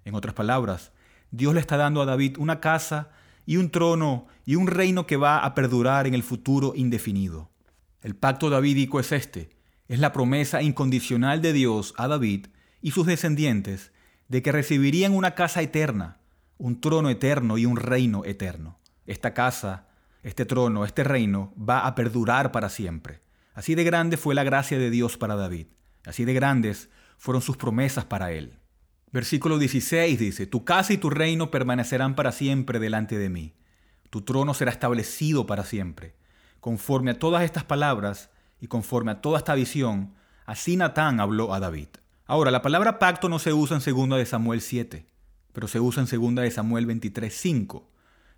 En 0.05 0.15
otras 0.15 0.33
palabras, 0.33 0.93
Dios 1.31 1.53
le 1.53 1.59
está 1.59 1.75
dando 1.75 2.01
a 2.01 2.05
David 2.05 2.37
una 2.39 2.61
casa 2.61 3.09
y 3.45 3.57
un 3.57 3.71
trono 3.71 4.27
y 4.45 4.55
un 4.55 4.67
reino 4.67 5.05
que 5.05 5.17
va 5.17 5.39
a 5.39 5.53
perdurar 5.53 6.07
en 6.07 6.13
el 6.13 6.23
futuro 6.23 6.71
indefinido. 6.77 7.51
El 8.03 8.15
pacto 8.15 8.49
davídico 8.49 9.01
es 9.01 9.11
este, 9.11 9.49
es 9.89 9.99
la 9.99 10.13
promesa 10.13 10.61
incondicional 10.61 11.41
de 11.41 11.51
Dios 11.51 11.93
a 11.97 12.07
David 12.07 12.47
y 12.81 12.91
sus 12.91 13.05
descendientes 13.05 13.91
de 14.29 14.41
que 14.41 14.53
recibirían 14.53 15.11
una 15.11 15.35
casa 15.35 15.61
eterna, 15.61 16.21
un 16.57 16.79
trono 16.79 17.09
eterno 17.09 17.57
y 17.57 17.65
un 17.65 17.75
reino 17.75 18.23
eterno. 18.23 18.79
Esta 19.05 19.33
casa, 19.33 19.89
este 20.21 20.45
trono, 20.45 20.85
este 20.85 21.03
reino 21.03 21.53
va 21.57 21.85
a 21.85 21.95
perdurar 21.95 22.53
para 22.53 22.69
siempre. 22.69 23.19
Así 23.53 23.75
de 23.75 23.83
grande 23.83 24.15
fue 24.15 24.35
la 24.35 24.45
gracia 24.45 24.79
de 24.79 24.89
Dios 24.89 25.17
para 25.17 25.35
David, 25.35 25.67
así 26.05 26.25
de 26.25 26.33
grandes 26.33 26.89
fueron 27.17 27.41
sus 27.41 27.57
promesas 27.57 28.05
para 28.05 28.31
él. 28.31 28.59
Versículo 29.11 29.59
16 29.59 30.19
dice, 30.19 30.47
Tu 30.47 30.65
casa 30.65 30.91
y 30.91 30.97
tu 30.97 31.09
reino 31.09 31.51
permanecerán 31.51 32.15
para 32.15 32.31
siempre 32.31 32.79
delante 32.79 33.17
de 33.17 33.29
mí. 33.29 33.53
Tu 34.09 34.21
trono 34.21 34.53
será 34.53 34.71
establecido 34.71 35.45
para 35.45 35.63
siempre. 35.63 36.15
Conforme 36.59 37.11
a 37.11 37.19
todas 37.19 37.43
estas 37.43 37.63
palabras 37.63 38.29
y 38.59 38.67
conforme 38.67 39.11
a 39.11 39.21
toda 39.21 39.37
esta 39.37 39.55
visión, 39.55 40.13
así 40.45 40.77
Natán 40.77 41.19
habló 41.19 41.53
a 41.53 41.59
David. 41.59 41.89
Ahora, 42.25 42.51
la 42.51 42.61
palabra 42.61 42.99
pacto 42.99 43.29
no 43.29 43.37
se 43.37 43.53
usa 43.53 43.77
en 43.77 43.83
2 43.83 44.17
de 44.17 44.25
Samuel 44.25 44.61
7, 44.61 45.05
pero 45.51 45.67
se 45.67 45.79
usa 45.79 46.03
en 46.03 46.35
2 46.35 46.35
de 46.43 46.51
Samuel 46.51 46.85
23, 46.85 47.33
5. 47.33 47.89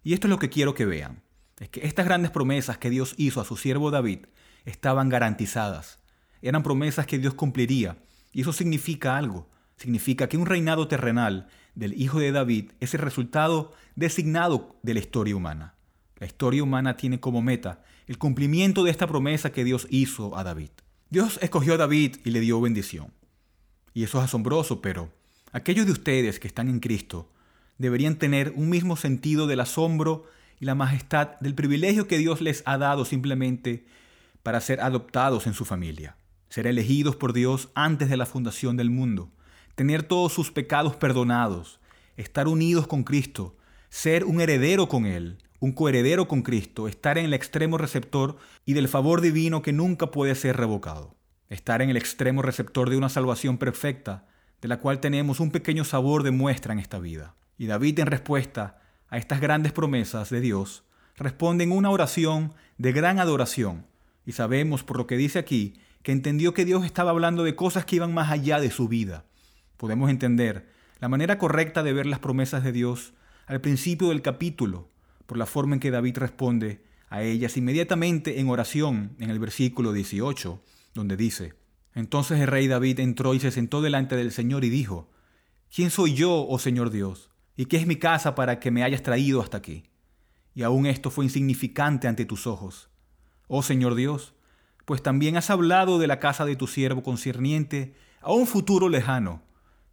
Y 0.03 0.13
esto 0.13 0.27
es 0.27 0.29
lo 0.29 0.39
que 0.39 0.50
quiero 0.50 0.74
que 0.74 0.86
vean. 0.86 1.22
Es 1.60 1.69
que 1.69 1.86
estas 1.86 2.05
grandes 2.05 2.31
promesas 2.31 2.77
que 2.77 2.89
Dios 2.89 3.13
hizo 3.17 3.39
a 3.39 3.45
su 3.45 3.55
siervo 3.55 3.91
David 3.91 4.25
estaban 4.65 5.10
garantizadas. 5.10 6.00
Eran 6.48 6.62
promesas 6.62 7.08
que 7.08 7.18
Dios 7.18 7.34
cumpliría. 7.34 7.98
Y 8.32 8.42
eso 8.42 8.54
significa 8.54 9.18
algo. 9.18 9.50
Significa 9.78 10.30
que 10.30 10.38
un 10.38 10.46
reinado 10.46 10.88
terrenal 10.88 11.48
del 11.74 12.00
hijo 12.00 12.20
de 12.20 12.32
David 12.32 12.72
es 12.80 12.94
el 12.94 13.02
resultado 13.02 13.74
designado 13.96 14.75
de 14.84 14.94
la 14.94 15.00
historia 15.00 15.36
humana. 15.36 15.74
La 16.20 16.28
historia 16.28 16.62
humana 16.62 16.98
tiene 16.98 17.20
como 17.20 17.42
meta 17.42 17.84
el 18.06 18.20
cumplimiento 18.20 18.84
de 18.84 18.92
esta 18.92 19.08
promesa 19.08 19.52
que 19.52 19.64
Dios 19.64 19.88
hizo 19.90 20.38
a 20.38 20.44
David. 20.44 20.70
Dios 21.10 21.40
escogió 21.42 21.74
a 21.74 21.78
David 21.78 22.18
y 22.24 22.30
le 22.30 22.42
dio 22.42 22.62
bendición. 22.62 23.12
Y 23.96 24.04
eso 24.04 24.20
es 24.20 24.25
asombroso, 24.25 24.82
pero 24.82 25.12
aquellos 25.52 25.88
de 25.88 25.94
ustedes 25.94 26.40
que 26.40 26.48
están 26.48 26.70
en 26.70 26.80
Cristo 26.80 27.32
deberían 27.80 28.18
tener 28.18 28.54
un 28.56 28.70
mismo 28.70 28.98
sentido 28.98 29.48
del 29.48 29.62
asombro 29.62 30.25
y 30.60 30.66
la 30.66 30.75
majestad 30.75 31.40
del 31.40 31.56
privilegio 31.56 32.08
que 32.08 32.20
Dios 32.20 32.40
les 32.42 32.62
ha 32.68 32.78
dado 32.78 33.04
simplemente 33.04 33.88
para 34.44 34.62
ser 34.62 34.80
adoptados 34.82 35.48
en 35.48 35.56
su 35.56 35.66
familia, 35.66 36.18
ser 36.55 36.67
elegidos 36.67 37.17
por 37.17 37.33
Dios 37.33 37.67
antes 37.75 38.09
de 38.09 38.15
la 38.15 38.25
fundación 38.25 38.77
del 38.77 38.89
mundo, 38.89 39.29
tener 39.75 40.03
todos 40.03 40.31
sus 40.31 40.51
pecados 40.53 40.95
perdonados, 40.95 41.81
estar 42.15 42.47
unidos 42.47 42.88
con 42.88 43.03
Cristo, 43.03 43.57
ser 43.89 44.24
un 44.24 44.39
heredero 44.39 44.88
con 44.88 45.05
Él, 45.05 45.38
un 45.59 45.74
coheredero 45.74 46.29
con 46.29 46.43
Cristo, 46.43 46.88
estar 46.88 47.17
en 47.17 47.25
el 47.25 47.33
extremo 47.33 47.77
receptor 47.77 48.38
y 48.65 48.71
del 48.71 48.88
favor 48.88 49.19
divino 49.19 49.62
que 49.62 49.74
nunca 49.74 50.12
puede 50.12 50.33
ser 50.33 50.55
revocado, 50.55 51.17
estar 51.50 51.81
en 51.81 51.89
el 51.89 51.97
extremo 51.97 52.41
receptor 52.41 52.89
de 52.89 52.95
una 52.95 53.09
salvación 53.09 53.57
perfecta, 53.57 54.25
de 54.62 54.69
la 54.69 54.79
cual 54.79 55.01
tenemos 55.01 55.41
un 55.41 55.51
pequeño 55.51 55.83
sabor 55.83 56.24
de 56.24 56.31
muestra 56.31 56.71
en 56.71 56.79
esta 56.79 57.00
vida. 57.00 57.35
Y 57.57 57.65
David 57.65 58.00
en 58.00 58.07
respuesta 58.07 58.79
a 59.09 59.17
estas 59.17 59.41
grandes 59.41 59.74
promesas 59.74 60.29
de 60.29 60.39
Dios, 60.39 60.85
responde 61.17 61.65
en 61.65 61.74
una 61.74 61.89
oración 61.89 62.53
de 62.77 62.93
gran 62.93 63.19
adoración. 63.19 63.88
Y 64.25 64.31
sabemos 64.31 64.83
por 64.83 64.95
lo 64.95 65.05
que 65.05 65.17
dice 65.17 65.38
aquí 65.38 65.81
que 66.05 66.12
entendió 66.12 66.53
que 66.53 66.65
Dios 66.65 66.85
estaba 66.85 67.09
hablando 67.09 67.43
de 67.43 67.55
cosas 67.55 67.83
que 67.83 67.95
iban 67.95 68.13
más 68.13 68.29
allá 68.29 68.59
de 68.59 68.69
su 68.69 68.88
vida. 68.88 69.25
Podemos 69.75 70.12
entender 70.12 70.69
la 71.00 71.09
manera 71.09 71.39
correcta 71.39 71.81
de 71.81 71.93
ver 71.93 72.05
las 72.05 72.19
promesas 72.19 72.63
de 72.63 72.71
Dios 72.71 73.15
al 73.47 73.59
principio 73.59 74.09
del 74.09 74.21
capítulo, 74.21 74.91
por 75.25 75.39
la 75.39 75.47
forma 75.47 75.74
en 75.74 75.79
que 75.79 75.89
David 75.89 76.19
responde 76.19 76.83
a 77.09 77.24
ellas 77.24 77.57
inmediatamente 77.57 78.39
en 78.39 78.50
oración 78.50 79.15
en 79.17 79.31
el 79.31 79.39
versículo 79.39 79.93
18, 79.93 80.62
donde 80.93 81.17
dice, 81.17 81.55
Entonces 81.95 82.39
el 82.39 82.47
rey 82.50 82.67
David 82.67 83.00
entró 83.00 83.33
y 83.33 83.39
se 83.39 83.50
sentó 83.50 83.81
delante 83.81 84.15
del 84.15 84.31
Señor 84.31 84.63
y 84.63 84.69
dijo, 84.69 85.09
¿Quién 85.74 85.89
soy 85.89 86.13
yo, 86.13 86.45
oh 86.47 86.59
Señor 86.59 86.91
Dios? 86.91 87.31
¿Y 87.57 87.65
qué 87.65 87.77
es 87.77 87.88
mi 87.88 87.95
casa 87.95 88.35
para 88.35 88.59
que 88.59 88.69
me 88.69 88.83
hayas 88.83 89.01
traído 89.01 89.41
hasta 89.41 89.57
aquí? 89.57 89.85
Y 90.53 90.62
aún 90.62 90.85
esto 90.85 91.09
fue 91.09 91.25
insignificante 91.25 92.07
ante 92.07 92.25
tus 92.25 92.45
ojos. 92.45 92.91
Oh 93.47 93.63
Señor 93.63 93.95
Dios, 93.95 94.35
pues 94.86 95.01
también 95.01 95.36
has 95.36 95.50
hablado 95.50 96.00
de 96.00 96.08
la 96.08 96.20
casa 96.20 96.46
de 96.46 96.56
tu 96.56 96.68
siervo 96.68 97.04
concerniente 97.04 97.96
a 98.22 98.32
un 98.32 98.48
futuro 98.48 98.89
lejano, 98.89 99.42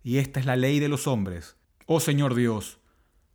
y 0.05 0.19
esta 0.19 0.41
es 0.41 0.47
la 0.47 0.57
ley 0.57 0.79
de 0.79 0.89
los 0.89 1.07
hombres. 1.07 1.57
Oh 1.87 2.01
Señor 2.01 2.35
Dios, 2.35 2.79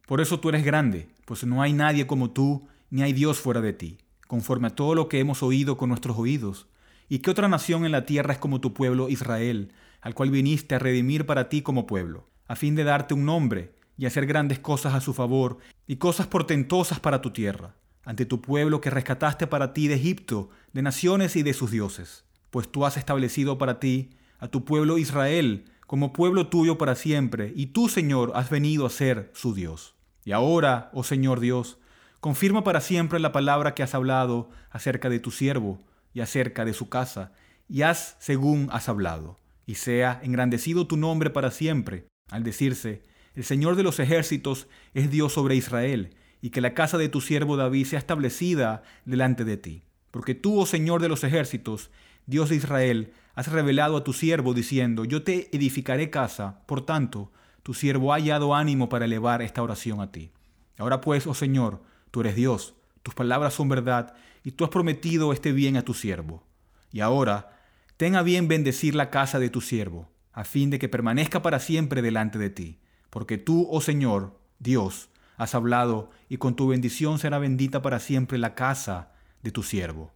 por 0.06 0.22
eso 0.22 0.40
tú 0.40 0.50
eres 0.50 0.64
grande, 0.64 1.10
pues 1.26 1.44
no 1.44 1.62
hay 1.62 1.74
nadie 1.74 2.08
como 2.08 2.32
tú, 2.32 2.68
ni 2.90 3.02
hay 3.02 3.14
Dios 3.14 3.40
fuera 3.40 3.62
de 3.62 3.74
ti, 3.74 3.98
conforme 4.28 4.68
a 4.68 4.76
todo 4.76 4.96
lo 4.96 5.10
que 5.10 5.20
hemos 5.20 5.44
oído 5.44 5.78
con 5.78 5.90
nuestros 5.90 6.18
oídos. 6.18 6.68
¿Y 7.10 7.20
qué 7.20 7.32
otra 7.32 7.48
nación 7.48 7.86
en 7.86 7.92
la 7.92 8.06
tierra 8.06 8.34
es 8.34 8.40
como 8.40 8.62
tu 8.62 8.74
pueblo 8.74 9.10
Israel, 9.10 9.74
al 10.02 10.14
cual 10.14 10.32
viniste 10.32 10.76
a 10.76 10.80
redimir 10.80 11.26
para 11.26 11.50
ti 11.50 11.62
como 11.62 11.88
pueblo, 11.88 12.30
a 12.48 12.56
fin 12.56 12.76
de 12.76 12.84
darte 12.84 13.14
un 13.14 13.26
nombre 13.26 13.74
y 13.98 14.06
hacer 14.06 14.26
grandes 14.26 14.60
cosas 14.60 14.94
a 14.94 15.02
su 15.02 15.14
favor 15.14 15.58
y 15.88 15.98
cosas 15.98 16.28
portentosas 16.28 17.00
para 17.00 17.22
tu 17.22 17.32
tierra, 17.32 17.76
ante 18.08 18.26
tu 18.26 18.42
pueblo 18.42 18.80
que 18.80 18.90
rescataste 18.90 19.48
para 19.48 19.74
ti 19.74 19.90
de 19.90 19.96
Egipto, 19.96 20.50
de 20.72 20.82
naciones 20.82 21.36
y 21.36 21.44
de 21.44 21.54
sus 21.54 21.72
dioses. 21.72 22.24
Pues 22.52 22.72
tú 22.72 22.86
has 22.86 22.96
establecido 22.96 23.58
para 23.58 23.82
ti 23.82 24.12
a 24.40 24.48
tu 24.48 24.64
pueblo 24.64 24.98
Israel 24.98 25.66
como 25.88 26.14
pueblo 26.14 26.48
tuyo 26.48 26.78
para 26.78 26.96
siempre, 26.96 27.52
y 27.54 27.68
tú, 27.68 27.90
Señor, 27.90 28.32
has 28.34 28.50
venido 28.50 28.86
a 28.86 28.90
ser 28.90 29.30
su 29.34 29.54
Dios. 29.54 29.96
Y 30.24 30.32
ahora, 30.32 30.90
oh 30.94 31.04
Señor 31.04 31.42
Dios, 31.42 31.80
confirma 32.22 32.64
para 32.64 32.80
siempre 32.80 33.20
la 33.20 33.34
palabra 33.34 33.76
que 33.76 33.84
has 33.84 33.94
hablado 33.94 34.50
acerca 34.70 35.10
de 35.10 35.20
tu 35.20 35.32
siervo 35.32 35.82
y 36.14 36.22
acerca 36.22 36.64
de 36.64 36.74
su 36.74 36.88
casa, 36.88 37.34
y 37.68 37.82
haz 37.82 38.16
según 38.20 38.70
has 38.72 38.88
hablado, 38.88 39.38
y 39.66 39.76
sea 39.76 40.22
engrandecido 40.24 40.88
tu 40.88 40.96
nombre 40.96 41.30
para 41.30 41.52
siempre, 41.52 42.08
al 42.30 42.44
decirse, 42.44 43.04
el 43.36 43.44
Señor 43.44 43.76
de 43.76 43.84
los 43.84 44.00
ejércitos 44.00 44.68
es 44.94 45.12
Dios 45.12 45.34
sobre 45.34 45.58
Israel, 45.58 46.16
y 46.48 46.50
que 46.50 46.62
la 46.62 46.74
casa 46.74 46.98
de 46.98 47.10
tu 47.10 47.20
siervo 47.20 47.58
David 47.58 47.86
sea 47.86 48.00
establecida 48.00 48.82
delante 49.04 49.44
de 49.44 49.58
ti. 49.58 49.84
Porque 50.12 50.34
tú, 50.34 50.62
oh 50.62 50.66
Señor 50.66 51.01
de 51.01 51.10
los 51.10 51.25
ejércitos, 51.25 51.92
Dios 52.25 52.48
de 52.48 52.56
Israel, 52.56 53.12
has 53.36 53.51
revelado 53.51 53.98
a 53.98 54.06
tu 54.06 54.13
siervo 54.13 54.54
diciendo, 54.54 55.04
yo 55.04 55.24
te 55.24 55.54
edificaré 55.54 56.10
casa, 56.10 56.62
por 56.66 56.86
tanto, 56.86 57.34
tu 57.63 57.74
siervo 57.74 58.13
ha 58.13 58.16
hallado 58.16 58.56
ánimo 58.56 58.88
para 58.88 59.04
elevar 59.04 59.42
esta 59.42 59.62
oración 59.62 60.00
a 60.00 60.13
ti. 60.13 60.32
Ahora 60.77 61.01
pues, 61.01 61.27
oh 61.27 61.34
Señor, 61.34 61.82
tú 62.12 62.22
eres 62.22 62.38
Dios, 62.38 62.75
tus 63.04 63.13
palabras 63.13 63.54
son 63.54 63.68
verdad, 63.68 64.13
y 64.46 64.51
tú 64.51 64.63
has 64.63 64.70
prometido 64.70 65.34
este 65.34 65.51
bien 65.51 65.75
a 65.75 65.82
tu 65.82 65.94
siervo. 65.94 66.46
Y 66.94 67.01
ahora, 67.01 67.60
ten 67.98 68.16
a 68.16 68.24
bien 68.24 68.48
bendecir 68.48 68.96
la 68.96 69.10
casa 69.10 69.38
de 69.38 69.50
tu 69.50 69.60
siervo, 69.60 70.08
a 70.32 70.46
fin 70.46 70.70
de 70.70 70.80
que 70.80 70.88
permanezca 70.88 71.42
para 71.42 71.60
siempre 71.60 72.01
delante 72.01 72.39
de 72.39 72.51
ti 72.51 72.80
porque 73.10 73.38
tú, 73.38 73.68
oh 73.70 73.82
Señor, 73.82 74.38
Dios, 74.60 75.10
has 75.38 75.56
hablado, 75.56 76.10
y 76.27 76.38
con 76.38 76.56
tu 76.56 76.67
bendición 76.67 77.20
será 77.20 77.39
bendita 77.39 77.82
para 77.82 78.00
siempre 78.00 78.38
la 78.38 78.56
casa 78.56 79.12
de 79.44 79.51
tu 79.51 79.63
siervo. 79.63 80.12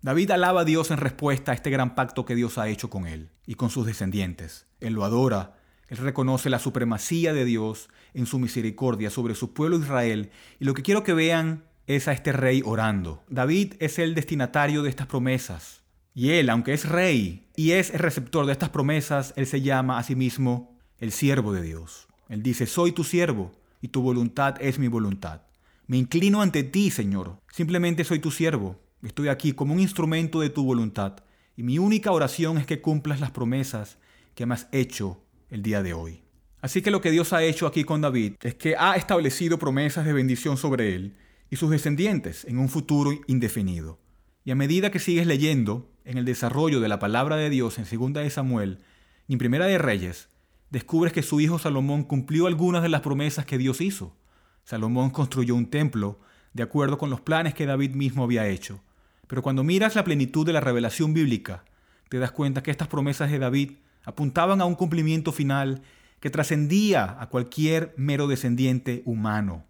David 0.00 0.32
alaba 0.32 0.62
a 0.62 0.64
Dios 0.64 0.90
en 0.90 0.96
respuesta 0.96 1.52
a 1.52 1.54
este 1.54 1.70
gran 1.70 1.94
pacto 1.94 2.24
que 2.24 2.34
Dios 2.34 2.58
ha 2.58 2.68
hecho 2.68 2.90
con 2.90 3.06
él 3.06 3.30
y 3.46 3.54
con 3.54 3.70
sus 3.70 3.86
descendientes. 3.86 4.66
Él 4.80 4.94
lo 4.94 5.04
adora, 5.04 5.54
él 5.88 5.98
reconoce 5.98 6.50
la 6.50 6.58
supremacía 6.58 7.32
de 7.32 7.44
Dios 7.44 7.88
en 8.14 8.26
su 8.26 8.38
misericordia 8.38 9.10
sobre 9.10 9.34
su 9.34 9.52
pueblo 9.52 9.78
Israel, 9.78 10.30
y 10.58 10.64
lo 10.64 10.74
que 10.74 10.82
quiero 10.82 11.04
que 11.04 11.12
vean 11.12 11.64
es 11.86 12.08
a 12.08 12.12
este 12.12 12.32
rey 12.32 12.62
orando. 12.64 13.22
David 13.28 13.74
es 13.78 13.98
el 13.98 14.14
destinatario 14.14 14.82
de 14.82 14.88
estas 14.88 15.06
promesas, 15.06 15.82
y 16.14 16.30
él, 16.30 16.50
aunque 16.50 16.72
es 16.72 16.88
rey 16.88 17.48
y 17.56 17.72
es 17.72 17.90
el 17.90 18.00
receptor 18.00 18.46
de 18.46 18.52
estas 18.52 18.70
promesas, 18.70 19.32
él 19.36 19.46
se 19.46 19.60
llama 19.60 19.98
a 19.98 20.02
sí 20.02 20.16
mismo 20.16 20.78
el 20.98 21.12
siervo 21.12 21.52
de 21.52 21.62
Dios. 21.62 22.08
Él 22.28 22.42
dice, 22.42 22.66
soy 22.66 22.92
tu 22.92 23.04
siervo 23.04 23.52
y 23.82 23.88
tu 23.88 24.00
voluntad 24.00 24.54
es 24.60 24.78
mi 24.78 24.88
voluntad. 24.88 25.42
Me 25.86 25.98
inclino 25.98 26.40
ante 26.40 26.62
ti, 26.62 26.90
Señor. 26.90 27.38
Simplemente 27.52 28.04
soy 28.04 28.20
tu 28.20 28.30
siervo. 28.30 28.80
Estoy 29.02 29.28
aquí 29.28 29.52
como 29.52 29.74
un 29.74 29.80
instrumento 29.80 30.40
de 30.40 30.48
tu 30.48 30.64
voluntad. 30.64 31.16
Y 31.56 31.64
mi 31.64 31.78
única 31.78 32.12
oración 32.12 32.56
es 32.56 32.64
que 32.64 32.80
cumplas 32.80 33.20
las 33.20 33.32
promesas 33.32 33.98
que 34.34 34.46
me 34.46 34.54
has 34.54 34.68
hecho 34.72 35.20
el 35.50 35.62
día 35.62 35.82
de 35.82 35.92
hoy. 35.92 36.22
Así 36.62 36.80
que 36.80 36.92
lo 36.92 37.00
que 37.00 37.10
Dios 37.10 37.32
ha 37.32 37.42
hecho 37.42 37.66
aquí 37.66 37.82
con 37.82 38.00
David 38.00 38.34
es 38.40 38.54
que 38.54 38.76
ha 38.78 38.94
establecido 38.94 39.58
promesas 39.58 40.06
de 40.06 40.12
bendición 40.12 40.56
sobre 40.56 40.94
él 40.94 41.16
y 41.50 41.56
sus 41.56 41.70
descendientes 41.70 42.44
en 42.44 42.58
un 42.58 42.68
futuro 42.68 43.10
indefinido. 43.26 43.98
Y 44.44 44.52
a 44.52 44.54
medida 44.54 44.90
que 44.90 45.00
sigues 45.00 45.26
leyendo 45.26 45.90
en 46.04 46.18
el 46.18 46.24
desarrollo 46.24 46.80
de 46.80 46.88
la 46.88 47.00
palabra 47.00 47.36
de 47.36 47.50
Dios 47.50 47.78
en 47.78 47.84
Segunda 47.84 48.20
de 48.20 48.30
Samuel 48.30 48.78
y 49.26 49.34
en 49.34 49.38
Primera 49.40 49.66
de 49.66 49.78
Reyes, 49.78 50.28
descubres 50.72 51.12
que 51.12 51.22
su 51.22 51.38
hijo 51.38 51.58
Salomón 51.58 52.02
cumplió 52.02 52.46
algunas 52.46 52.82
de 52.82 52.88
las 52.88 53.02
promesas 53.02 53.44
que 53.44 53.58
Dios 53.58 53.82
hizo. 53.82 54.16
Salomón 54.64 55.10
construyó 55.10 55.54
un 55.54 55.66
templo 55.66 56.18
de 56.54 56.62
acuerdo 56.62 56.96
con 56.96 57.10
los 57.10 57.20
planes 57.20 57.52
que 57.52 57.66
David 57.66 57.94
mismo 57.94 58.24
había 58.24 58.48
hecho. 58.48 58.80
Pero 59.26 59.42
cuando 59.42 59.64
miras 59.64 59.94
la 59.94 60.02
plenitud 60.02 60.46
de 60.46 60.54
la 60.54 60.60
revelación 60.60 61.12
bíblica, 61.12 61.64
te 62.08 62.18
das 62.18 62.32
cuenta 62.32 62.62
que 62.62 62.70
estas 62.70 62.88
promesas 62.88 63.30
de 63.30 63.38
David 63.38 63.72
apuntaban 64.04 64.62
a 64.62 64.64
un 64.64 64.74
cumplimiento 64.74 65.30
final 65.30 65.82
que 66.20 66.30
trascendía 66.30 67.20
a 67.20 67.28
cualquier 67.28 67.92
mero 67.98 68.26
descendiente 68.26 69.02
humano. 69.04 69.66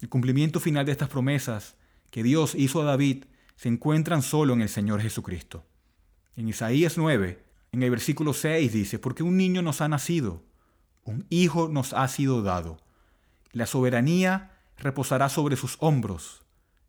El 0.00 0.08
cumplimiento 0.08 0.60
final 0.60 0.86
de 0.86 0.92
estas 0.92 1.08
promesas 1.08 1.74
que 2.12 2.22
Dios 2.22 2.54
hizo 2.54 2.82
a 2.82 2.84
David 2.84 3.24
se 3.56 3.68
encuentran 3.68 4.22
solo 4.22 4.54
en 4.54 4.62
el 4.62 4.68
Señor 4.68 5.00
Jesucristo. 5.00 5.64
En 6.36 6.48
Isaías 6.48 6.98
9, 6.98 7.45
en 7.72 7.82
el 7.82 7.90
versículo 7.90 8.32
6 8.32 8.72
dice, 8.72 8.98
porque 8.98 9.22
un 9.22 9.36
niño 9.36 9.62
nos 9.62 9.80
ha 9.80 9.88
nacido, 9.88 10.42
un 11.04 11.26
hijo 11.30 11.68
nos 11.68 11.92
ha 11.92 12.06
sido 12.08 12.42
dado. 12.42 12.78
La 13.52 13.66
soberanía 13.66 14.52
reposará 14.78 15.28
sobre 15.28 15.56
sus 15.56 15.76
hombros 15.80 16.44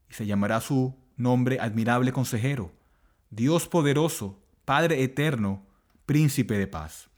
y 0.09 0.13
se 0.13 0.25
llamará 0.25 0.61
su 0.61 0.95
nombre 1.15 1.59
admirable 1.59 2.11
consejero, 2.11 2.73
Dios 3.29 3.67
poderoso, 3.67 4.39
Padre 4.65 5.03
eterno, 5.03 5.65
príncipe 6.05 6.57
de 6.57 6.67
paz. 6.67 7.09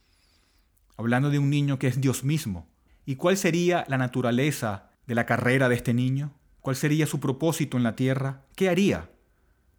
Hablando 0.98 1.30
de 1.30 1.40
un 1.40 1.50
niño 1.50 1.80
que 1.80 1.88
es 1.88 2.02
Dios 2.02 2.24
mismo. 2.24 2.68
¿Y 3.06 3.16
cuál 3.16 3.38
sería 3.38 3.86
la 3.88 3.98
naturaleza 3.98 4.92
de 5.08 5.16
la 5.16 5.26
carrera 5.26 5.70
de 5.70 5.76
este 5.76 5.94
niño? 5.94 6.34
¿Cuál 6.62 6.76
sería 6.76 7.08
su 7.08 7.20
propósito 7.20 7.78
en 7.78 7.84
la 7.84 7.96
tierra? 7.96 8.46
¿Qué 8.56 8.70
haría? 8.70 9.10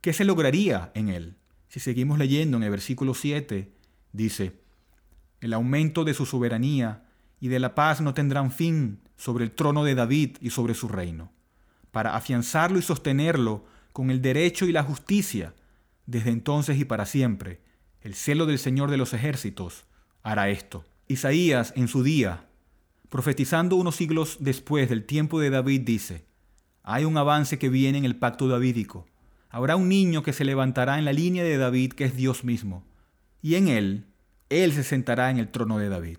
¿Qué 0.00 0.12
se 0.12 0.24
lograría 0.24 0.90
en 0.94 1.08
él? 1.08 1.36
Si 1.70 1.80
seguimos 1.80 2.18
leyendo 2.18 2.58
en 2.58 2.64
el 2.64 2.70
versículo 2.70 3.14
7, 3.14 3.80
Dice, 4.12 4.60
el 5.40 5.52
aumento 5.52 6.04
de 6.04 6.14
su 6.14 6.26
soberanía 6.26 7.04
y 7.38 7.48
de 7.48 7.60
la 7.60 7.74
paz 7.74 8.00
no 8.00 8.12
tendrán 8.12 8.50
fin 8.50 9.00
sobre 9.16 9.44
el 9.44 9.52
trono 9.52 9.84
de 9.84 9.94
David 9.94 10.36
y 10.40 10.50
sobre 10.50 10.74
su 10.74 10.88
reino, 10.88 11.32
para 11.92 12.16
afianzarlo 12.16 12.78
y 12.78 12.82
sostenerlo 12.82 13.64
con 13.92 14.10
el 14.10 14.20
derecho 14.20 14.66
y 14.66 14.72
la 14.72 14.82
justicia, 14.82 15.54
desde 16.06 16.30
entonces 16.30 16.78
y 16.78 16.84
para 16.84 17.06
siempre. 17.06 17.60
El 18.00 18.14
celo 18.14 18.46
del 18.46 18.58
Señor 18.58 18.90
de 18.90 18.96
los 18.96 19.14
ejércitos 19.14 19.84
hará 20.22 20.48
esto. 20.48 20.84
Isaías 21.06 21.72
en 21.76 21.86
su 21.86 22.02
día, 22.02 22.48
profetizando 23.08 23.76
unos 23.76 23.96
siglos 23.96 24.38
después 24.40 24.88
del 24.88 25.04
tiempo 25.04 25.38
de 25.40 25.50
David, 25.50 25.82
dice, 25.82 26.24
hay 26.82 27.04
un 27.04 27.16
avance 27.16 27.58
que 27.58 27.68
viene 27.68 27.98
en 27.98 28.04
el 28.04 28.16
pacto 28.16 28.48
davídico. 28.48 29.06
Habrá 29.50 29.76
un 29.76 29.88
niño 29.88 30.22
que 30.22 30.32
se 30.32 30.44
levantará 30.44 30.98
en 30.98 31.04
la 31.04 31.12
línea 31.12 31.44
de 31.44 31.58
David, 31.58 31.92
que 31.92 32.04
es 32.04 32.16
Dios 32.16 32.44
mismo 32.44 32.84
y 33.42 33.54
en 33.54 33.68
él, 33.68 34.06
él 34.48 34.72
se 34.72 34.84
sentará 34.84 35.30
en 35.30 35.38
el 35.38 35.48
trono 35.48 35.78
de 35.78 35.88
David. 35.88 36.18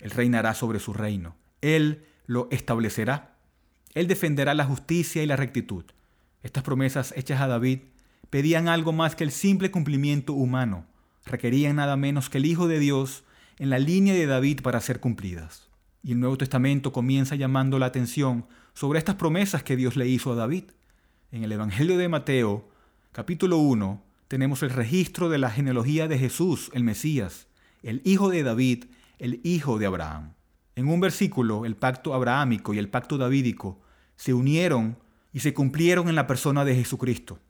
Él 0.00 0.10
reinará 0.10 0.54
sobre 0.54 0.78
su 0.78 0.92
reino. 0.92 1.36
Él 1.60 2.04
lo 2.26 2.48
establecerá. 2.50 3.36
Él 3.94 4.06
defenderá 4.06 4.54
la 4.54 4.64
justicia 4.64 5.22
y 5.22 5.26
la 5.26 5.36
rectitud. 5.36 5.84
Estas 6.42 6.62
promesas 6.62 7.12
hechas 7.16 7.40
a 7.40 7.48
David 7.48 7.80
pedían 8.30 8.68
algo 8.68 8.92
más 8.92 9.16
que 9.16 9.24
el 9.24 9.30
simple 9.30 9.70
cumplimiento 9.70 10.32
humano. 10.32 10.86
Requerían 11.26 11.76
nada 11.76 11.96
menos 11.96 12.30
que 12.30 12.38
el 12.38 12.46
Hijo 12.46 12.68
de 12.68 12.78
Dios 12.78 13.24
en 13.58 13.68
la 13.68 13.78
línea 13.78 14.14
de 14.14 14.26
David 14.26 14.62
para 14.62 14.80
ser 14.80 15.00
cumplidas. 15.00 15.68
Y 16.02 16.12
el 16.12 16.20
Nuevo 16.20 16.38
Testamento 16.38 16.92
comienza 16.92 17.34
llamando 17.34 17.78
la 17.78 17.86
atención 17.86 18.46
sobre 18.72 18.98
estas 18.98 19.16
promesas 19.16 19.62
que 19.62 19.76
Dios 19.76 19.96
le 19.96 20.08
hizo 20.08 20.32
a 20.32 20.36
David. 20.36 20.64
En 21.30 21.44
el 21.44 21.52
Evangelio 21.52 21.98
de 21.98 22.08
Mateo, 22.08 22.69
capítulo 23.12 23.58
1, 23.58 24.04
tenemos 24.28 24.62
el 24.62 24.70
registro 24.70 25.28
de 25.28 25.38
la 25.38 25.50
genealogía 25.50 26.06
de 26.06 26.16
Jesús, 26.16 26.70
el 26.74 26.84
Mesías, 26.84 27.48
el 27.82 28.02
hijo 28.04 28.30
de 28.30 28.44
David, 28.44 28.84
el 29.18 29.40
hijo 29.42 29.80
de 29.80 29.86
Abraham. 29.86 30.34
En 30.76 30.86
un 30.88 31.00
versículo, 31.00 31.64
el 31.64 31.74
pacto 31.74 32.14
abrahámico 32.14 32.72
y 32.72 32.78
el 32.78 32.88
pacto 32.88 33.18
davídico 33.18 33.80
se 34.14 34.32
unieron 34.32 34.96
y 35.32 35.40
se 35.40 35.52
cumplieron 35.52 36.08
en 36.08 36.14
la 36.14 36.28
persona 36.28 36.64
de 36.64 36.76
Jesucristo. 36.76 37.40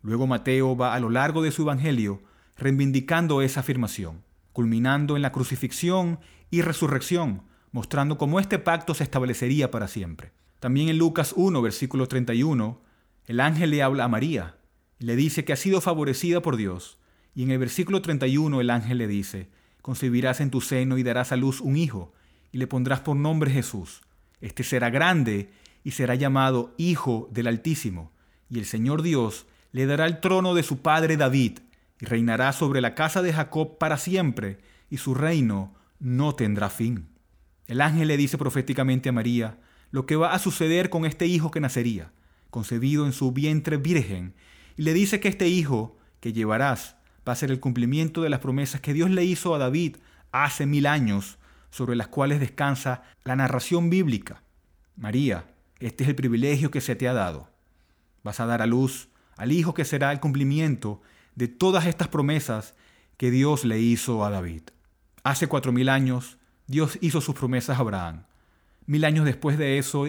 Luego 0.00 0.26
Mateo 0.26 0.74
va 0.74 0.94
a 0.94 1.00
lo 1.00 1.10
largo 1.10 1.42
de 1.42 1.50
su 1.50 1.62
Evangelio 1.62 2.22
reivindicando 2.56 3.42
esa 3.42 3.60
afirmación, 3.60 4.24
culminando 4.54 5.16
en 5.16 5.22
la 5.22 5.32
crucifixión 5.32 6.18
y 6.50 6.62
resurrección, 6.62 7.42
mostrando 7.72 8.16
cómo 8.16 8.40
este 8.40 8.58
pacto 8.58 8.94
se 8.94 9.04
establecería 9.04 9.70
para 9.70 9.86
siempre. 9.86 10.32
También 10.60 10.88
en 10.88 10.96
Lucas 10.96 11.34
1, 11.36 11.60
versículo 11.60 12.08
31, 12.08 12.80
el 13.26 13.40
ángel 13.40 13.70
le 13.70 13.82
habla 13.82 14.04
a 14.04 14.08
María 14.08 14.56
le 15.00 15.16
dice 15.16 15.44
que 15.44 15.52
ha 15.52 15.56
sido 15.56 15.80
favorecida 15.80 16.40
por 16.42 16.56
Dios. 16.56 16.98
Y 17.34 17.42
en 17.42 17.50
el 17.50 17.58
versículo 17.58 18.02
31 18.02 18.60
el 18.60 18.70
ángel 18.70 18.98
le 18.98 19.08
dice, 19.08 19.48
concebirás 19.82 20.40
en 20.40 20.50
tu 20.50 20.60
seno 20.60 20.98
y 20.98 21.02
darás 21.02 21.32
a 21.32 21.36
luz 21.36 21.60
un 21.60 21.76
hijo, 21.76 22.12
y 22.52 22.58
le 22.58 22.66
pondrás 22.66 23.00
por 23.00 23.16
nombre 23.16 23.50
Jesús. 23.50 24.02
Este 24.40 24.62
será 24.62 24.90
grande 24.90 25.50
y 25.82 25.92
será 25.92 26.14
llamado 26.14 26.74
Hijo 26.76 27.28
del 27.32 27.46
Altísimo, 27.46 28.12
y 28.48 28.58
el 28.58 28.66
Señor 28.66 29.02
Dios 29.02 29.46
le 29.72 29.86
dará 29.86 30.06
el 30.06 30.20
trono 30.20 30.54
de 30.54 30.62
su 30.62 30.82
padre 30.82 31.16
David, 31.16 31.60
y 32.00 32.06
reinará 32.06 32.52
sobre 32.52 32.80
la 32.80 32.94
casa 32.94 33.22
de 33.22 33.32
Jacob 33.32 33.78
para 33.78 33.96
siempre, 33.96 34.58
y 34.90 34.98
su 34.98 35.14
reino 35.14 35.74
no 35.98 36.34
tendrá 36.34 36.68
fin. 36.68 37.08
El 37.66 37.80
ángel 37.80 38.08
le 38.08 38.16
dice 38.16 38.36
proféticamente 38.36 39.08
a 39.08 39.12
María 39.12 39.58
lo 39.92 40.04
que 40.04 40.16
va 40.16 40.34
a 40.34 40.38
suceder 40.38 40.90
con 40.90 41.04
este 41.06 41.26
hijo 41.26 41.50
que 41.50 41.60
nacería, 41.60 42.12
concebido 42.50 43.06
en 43.06 43.12
su 43.12 43.32
vientre 43.32 43.76
virgen, 43.76 44.34
y 44.76 44.82
le 44.82 44.92
dice 44.94 45.20
que 45.20 45.28
este 45.28 45.48
hijo 45.48 45.96
que 46.20 46.32
llevarás 46.32 46.96
va 47.28 47.32
a 47.32 47.36
ser 47.36 47.50
el 47.50 47.60
cumplimiento 47.60 48.22
de 48.22 48.30
las 48.30 48.40
promesas 48.40 48.80
que 48.80 48.94
Dios 48.94 49.10
le 49.10 49.24
hizo 49.24 49.54
a 49.54 49.58
David 49.58 49.96
hace 50.32 50.66
mil 50.66 50.86
años, 50.86 51.38
sobre 51.70 51.96
las 51.96 52.08
cuales 52.08 52.40
descansa 52.40 53.02
la 53.24 53.36
narración 53.36 53.90
bíblica. 53.90 54.42
María, 54.96 55.44
este 55.78 56.04
es 56.04 56.08
el 56.08 56.16
privilegio 56.16 56.70
que 56.70 56.80
se 56.80 56.96
te 56.96 57.08
ha 57.08 57.12
dado. 57.12 57.48
Vas 58.22 58.40
a 58.40 58.46
dar 58.46 58.62
a 58.62 58.66
luz 58.66 59.08
al 59.36 59.52
hijo 59.52 59.72
que 59.72 59.84
será 59.84 60.12
el 60.12 60.20
cumplimiento 60.20 61.00
de 61.34 61.48
todas 61.48 61.86
estas 61.86 62.08
promesas 62.08 62.74
que 63.16 63.30
Dios 63.30 63.64
le 63.64 63.80
hizo 63.80 64.24
a 64.24 64.30
David. 64.30 64.62
Hace 65.22 65.46
cuatro 65.46 65.72
mil 65.72 65.88
años, 65.88 66.38
Dios 66.66 66.98
hizo 67.00 67.20
sus 67.20 67.34
promesas 67.34 67.78
a 67.78 67.80
Abraham. 67.80 68.24
Mil 68.86 69.04
años 69.04 69.24
después 69.24 69.58
de 69.58 69.78
eso, 69.78 70.06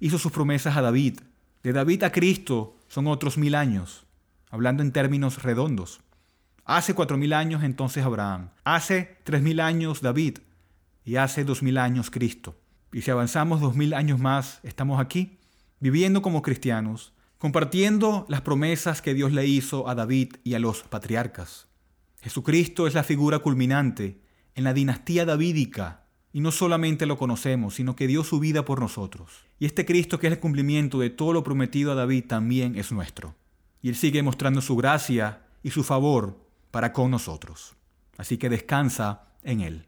hizo 0.00 0.18
sus 0.18 0.32
promesas 0.32 0.76
a 0.76 0.82
David. 0.82 1.20
De 1.62 1.72
David 1.72 2.02
a 2.04 2.12
Cristo 2.12 2.76
son 2.88 3.06
otros 3.06 3.38
mil 3.38 3.54
años, 3.54 4.05
hablando 4.50 4.82
en 4.82 4.92
términos 4.92 5.42
redondos. 5.42 6.00
Hace 6.64 6.94
cuatro 6.94 7.16
mil 7.16 7.32
años 7.32 7.62
entonces 7.62 8.04
Abraham, 8.04 8.50
hace 8.64 9.18
tres 9.24 9.42
mil 9.42 9.60
años 9.60 10.00
David 10.00 10.38
y 11.04 11.16
hace 11.16 11.44
dos 11.44 11.62
mil 11.62 11.78
años 11.78 12.10
Cristo. 12.10 12.56
Y 12.92 13.02
si 13.02 13.10
avanzamos 13.10 13.60
dos 13.60 13.76
mil 13.76 13.94
años 13.94 14.18
más, 14.18 14.60
estamos 14.62 15.00
aquí, 15.00 15.38
viviendo 15.80 16.22
como 16.22 16.42
cristianos, 16.42 17.12
compartiendo 17.38 18.26
las 18.28 18.40
promesas 18.40 19.02
que 19.02 19.14
Dios 19.14 19.32
le 19.32 19.46
hizo 19.46 19.88
a 19.88 19.94
David 19.94 20.36
y 20.42 20.54
a 20.54 20.58
los 20.58 20.82
patriarcas. 20.82 21.68
Jesucristo 22.22 22.86
es 22.86 22.94
la 22.94 23.04
figura 23.04 23.38
culminante 23.38 24.20
en 24.54 24.64
la 24.64 24.72
dinastía 24.72 25.24
davídica 25.24 26.06
y 26.32 26.40
no 26.40 26.50
solamente 26.50 27.06
lo 27.06 27.16
conocemos, 27.16 27.74
sino 27.74 27.94
que 27.94 28.06
dio 28.06 28.24
su 28.24 28.40
vida 28.40 28.64
por 28.64 28.80
nosotros. 28.80 29.44
Y 29.58 29.66
este 29.66 29.86
Cristo 29.86 30.18
que 30.18 30.26
es 30.26 30.32
el 30.32 30.40
cumplimiento 30.40 30.98
de 30.98 31.10
todo 31.10 31.32
lo 31.32 31.44
prometido 31.44 31.92
a 31.92 31.94
David 31.94 32.24
también 32.26 32.76
es 32.76 32.90
nuestro. 32.90 33.36
Y 33.86 33.88
Él 33.88 33.94
sigue 33.94 34.20
mostrando 34.20 34.60
su 34.60 34.74
gracia 34.74 35.42
y 35.62 35.70
su 35.70 35.84
favor 35.84 36.36
para 36.72 36.92
con 36.92 37.08
nosotros. 37.08 37.76
Así 38.16 38.36
que 38.36 38.48
descansa 38.48 39.28
en 39.44 39.60
Él. 39.60 39.86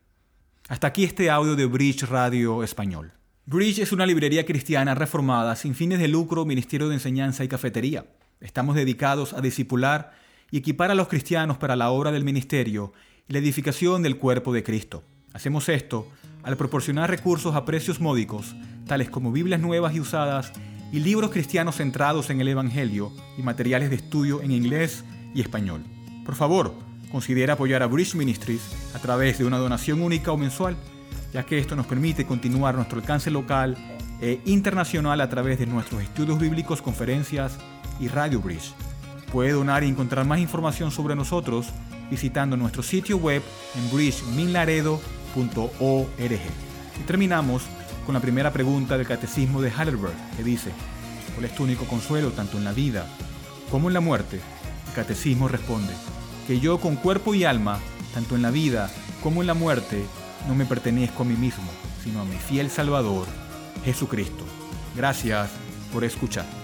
Hasta 0.69 0.87
aquí 0.87 1.03
este 1.03 1.31
audio 1.31 1.57
de 1.57 1.67
Bridge 1.67 2.05
Radio 2.05 2.63
Español. 2.63 3.13
Bridge 3.45 3.81
es 3.81 3.91
una 3.91 4.07
librería 4.07 4.47
cristiana 4.47 4.95
reformada 4.95 5.57
sin 5.57 5.75
fines 5.75 5.99
de 5.99 6.07
lucro, 6.07 6.45
ministerio 6.45 6.87
de 6.87 6.95
enseñanza 6.95 7.43
y 7.43 7.49
cafetería. 7.49 8.07
Estamos 8.41 8.77
dedicados 8.77 9.33
a 9.33 9.41
discipular 9.41 10.13
y 10.53 10.59
equipar 10.59 10.93
a 10.93 10.95
los 10.95 11.09
cristianos 11.09 11.59
para 11.59 11.75
la 11.75 11.91
obra 11.91 12.13
del 12.13 12.23
ministerio 12.23 12.93
y 13.27 13.33
la 13.33 13.41
edificación 13.41 14.05
del 14.05 14.17
cuerpo 14.17 14.53
de 14.53 14.63
Cristo. 14.63 15.03
Hacemos 15.33 15.69
esto 15.69 16.07
al 16.45 16.57
proporcionar 16.57 17.11
recursos 17.11 17.57
a 17.57 17.65
precios 17.65 17.99
módicos, 17.99 18.55
tales 18.87 19.11
como 19.11 19.33
Biblias 19.33 19.61
nuevas 19.61 19.93
y 19.97 19.99
usadas 19.99 20.53
y 20.93 21.01
libros 21.01 21.31
cristianos 21.31 21.77
centrados 21.77 22.31
en 22.31 22.41
el 22.41 22.49
Evangelio 22.49 23.13
y 23.37 23.43
materiales 23.43 23.91
de 23.91 23.97
estudio 23.97 24.43
en 24.43 24.53
inglés 24.53 25.05
y 25.35 25.41
español. 25.41 25.85
Por 26.25 26.35
favor, 26.35 26.75
considera 27.11 27.55
apoyar 27.55 27.83
a 27.83 27.87
Bridge 27.87 28.15
Ministries 28.15 28.63
a 28.95 28.99
través 28.99 29.39
de 29.39 29.45
una 29.45 29.59
donación 29.59 30.03
única 30.03 30.33
o 30.33 30.37
mensual 30.37 30.77
ya 31.33 31.45
que 31.45 31.59
esto 31.59 31.77
nos 31.77 31.87
permite 31.87 32.25
continuar 32.27 32.75
nuestro 32.75 32.99
alcance 32.99 33.31
local 33.31 33.77
e 34.21 34.41
internacional 34.47 35.21
a 35.21 35.29
través 35.29 35.59
de 35.59 35.67
nuestros 35.67 36.03
estudios 36.03 36.39
bíblicos, 36.39 36.83
conferencias 36.83 37.59
y 38.01 38.09
Radio 38.09 38.41
Bridge. 38.41 38.73
Puede 39.33 39.53
donar 39.53 39.85
y 39.85 39.89
encontrar 39.89 40.25
más 40.25 40.41
información 40.41 40.91
sobre 40.91 41.15
nosotros 41.15 41.69
visitando 42.11 42.57
nuestro 42.57 42.83
sitio 42.83 43.19
web 43.19 43.43
en 43.77 43.95
bridgeminlaredo.org. 43.95 45.01
Y 46.21 47.03
terminamos 47.07 47.63
con 48.09 48.15
la 48.15 48.21
primera 48.21 48.51
pregunta 48.55 48.97
del 48.97 49.07
Catecismo 49.07 49.61
de 49.61 49.69
Heidelberg, 49.69 50.15
que 50.35 50.43
dice, 50.43 50.71
¿cuál 51.35 51.45
es 51.45 51.55
tu 51.55 51.65
único 51.65 51.85
consuelo 51.85 52.31
tanto 52.31 52.57
en 52.57 52.65
la 52.65 52.73
vida 52.73 53.05
como 53.71 53.89
en 53.89 53.93
la 53.93 54.01
muerte? 54.01 54.41
El 54.87 54.95
Catecismo 54.95 55.47
responde, 55.47 55.93
que 56.47 56.59
yo 56.59 56.81
con 56.81 56.97
cuerpo 56.97 57.35
y 57.35 57.45
alma, 57.45 57.79
tanto 58.15 58.35
en 58.35 58.41
la 58.41 58.51
vida 58.51 58.91
como 59.23 59.43
en 59.43 59.47
la 59.47 59.53
muerte, 59.53 60.07
no 60.49 60.55
me 60.55 60.65
pertenezco 60.65 61.23
a 61.23 61.27
mí 61.27 61.35
mismo, 61.35 61.69
sino 62.03 62.23
a 62.23 62.25
mi 62.25 62.37
fiel 62.37 62.71
Salvador, 62.71 63.27
Jesucristo. 63.85 64.47
Gracias 64.97 65.51
por 65.93 66.03
escuchar. 66.03 66.58